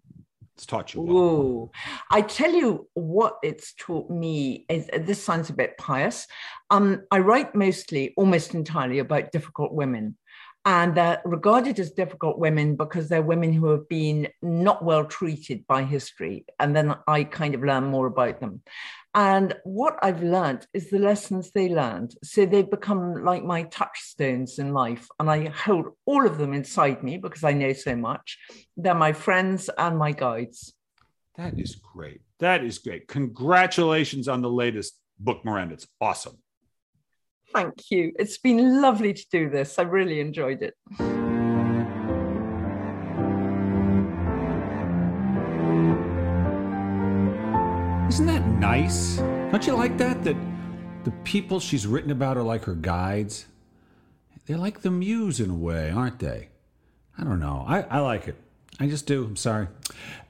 it's 0.55 0.67
taught 0.67 0.95
you. 0.95 1.01
Well. 1.01 1.17
Ooh, 1.17 1.71
I 2.11 2.21
tell 2.21 2.53
you 2.53 2.89
what 2.95 3.39
it's 3.43 3.75
taught 3.75 4.09
me 4.09 4.65
is 4.69 4.89
this 5.01 5.23
sounds 5.23 5.51
a 5.51 5.55
bit 5.55 5.77
pious. 5.79 6.27
Um, 6.71 7.03
I 7.11 7.19
write 7.19 7.57
mostly, 7.57 8.15
almost 8.17 8.55
entirely, 8.55 9.01
about 9.01 9.33
difficult 9.33 9.73
women. 9.73 10.17
And 10.67 10.95
they're 10.95 11.21
regarded 11.25 11.79
as 11.79 11.91
difficult 11.91 12.39
women 12.39 12.77
because 12.77 13.09
they're 13.09 13.23
women 13.23 13.53
who 13.53 13.67
have 13.69 13.89
been 13.89 14.29
not 14.41 14.83
well 14.83 15.05
treated 15.05 15.67
by 15.67 15.85
history. 15.85 16.47
And 16.59 16.75
then 16.75 16.95
I 17.07 17.25
kind 17.25 17.55
of 17.55 17.63
learn 17.63 17.85
more 17.85 18.07
about 18.07 18.41
them. 18.41 18.63
And 19.15 19.55
what 19.63 19.99
I've 20.03 20.23
learned 20.23 20.67
is 20.73 20.91
the 20.91 20.99
lessons 20.99 21.51
they 21.51 21.69
learned. 21.69 22.15
So 22.25 22.47
they've 22.47 22.69
become 22.69 23.25
like 23.25 23.45
my 23.45 23.65
touchstones 23.65 24.59
in 24.59 24.73
life. 24.73 25.07
And 25.21 25.31
I 25.31 25.49
hold 25.51 25.91
all 26.05 26.27
of 26.27 26.39
them 26.39 26.53
inside 26.53 27.05
me 27.05 27.19
because 27.19 27.45
I 27.45 27.53
know 27.53 27.75
so 27.75 27.95
much. 27.95 28.39
They're 28.77 28.95
my 28.95 29.13
friends 29.13 29.71
and 29.79 29.99
my 29.99 30.13
guides. 30.13 30.73
That 31.37 31.59
is 31.59 31.77
great. 31.77 32.23
That 32.41 32.65
is 32.65 32.79
great. 32.79 33.07
Congratulations 33.07 34.29
on 34.29 34.43
the 34.43 34.51
latest 34.51 34.99
book, 35.19 35.45
Miranda. 35.45 35.75
It's 35.75 35.87
awesome. 36.01 36.39
Thank 37.55 37.91
you. 37.91 38.13
It's 38.19 38.37
been 38.37 38.83
lovely 38.83 39.15
to 39.15 39.25
do 39.31 39.49
this. 39.49 39.79
I 39.79 39.83
really 39.83 40.19
enjoyed 40.19 40.61
it. 40.61 40.75
Isn't 48.09 48.27
that 48.27 48.45
nice? 48.59 49.19
Don't 49.19 49.65
you 49.67 49.75
like 49.75 49.97
that? 49.99 50.25
That 50.25 50.37
the 51.05 51.13
people 51.23 51.61
she's 51.61 51.87
written 51.87 52.11
about 52.11 52.37
are 52.37 52.43
like 52.43 52.65
her 52.65 52.75
guides. 52.75 53.47
They're 54.47 54.59
like 54.59 54.81
the 54.81 54.91
muse 54.91 55.39
in 55.39 55.51
a 55.51 55.55
way, 55.55 55.91
aren't 55.91 56.19
they? 56.19 56.49
I 57.17 57.23
don't 57.23 57.39
know. 57.39 57.65
I, 57.69 57.83
I 57.83 58.01
like 58.01 58.27
it. 58.27 58.37
I 58.81 58.89
just 58.89 59.07
do. 59.07 59.25
I'm 59.25 59.37
sorry. 59.37 59.69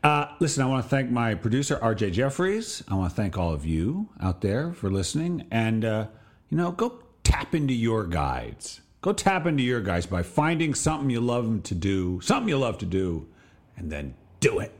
Uh, 0.03 0.27
listen, 0.41 0.63
I 0.63 0.67
want 0.67 0.85
to 0.85 0.89
thank 0.91 1.11
my 1.11 1.35
producer, 1.35 1.77
RJ 1.77 2.13
Jeffries. 2.13 2.85
I 2.87 2.95
want 2.95 3.11
to 3.11 3.17
thank 3.17 3.39
all 3.39 3.55
of 3.55 3.65
you 3.65 4.11
out 4.21 4.43
there 4.43 4.75
for 4.75 4.91
listening. 4.91 5.47
And, 5.51 5.87
uh, 5.87 6.07
you 6.51 6.59
know, 6.59 6.71
go 6.71 7.04
tap 7.35 7.53
into 7.53 7.75
your 7.75 8.07
guides. 8.07 8.81
Go 9.01 9.13
tap 9.13 9.45
into 9.45 9.65
your 9.65 9.81
guides 9.81 10.07
by 10.07 10.23
finding 10.23 10.73
something 10.73 11.11
you 11.11 11.21
love 11.21 11.65
to 11.65 11.75
do, 11.75 12.21
something 12.21 12.49
you 12.49 12.57
love 12.57 12.79
to 12.79 12.87
do, 12.87 13.27
and 13.77 13.91
then 13.91 14.15
do 14.39 14.61
it. 14.61 14.73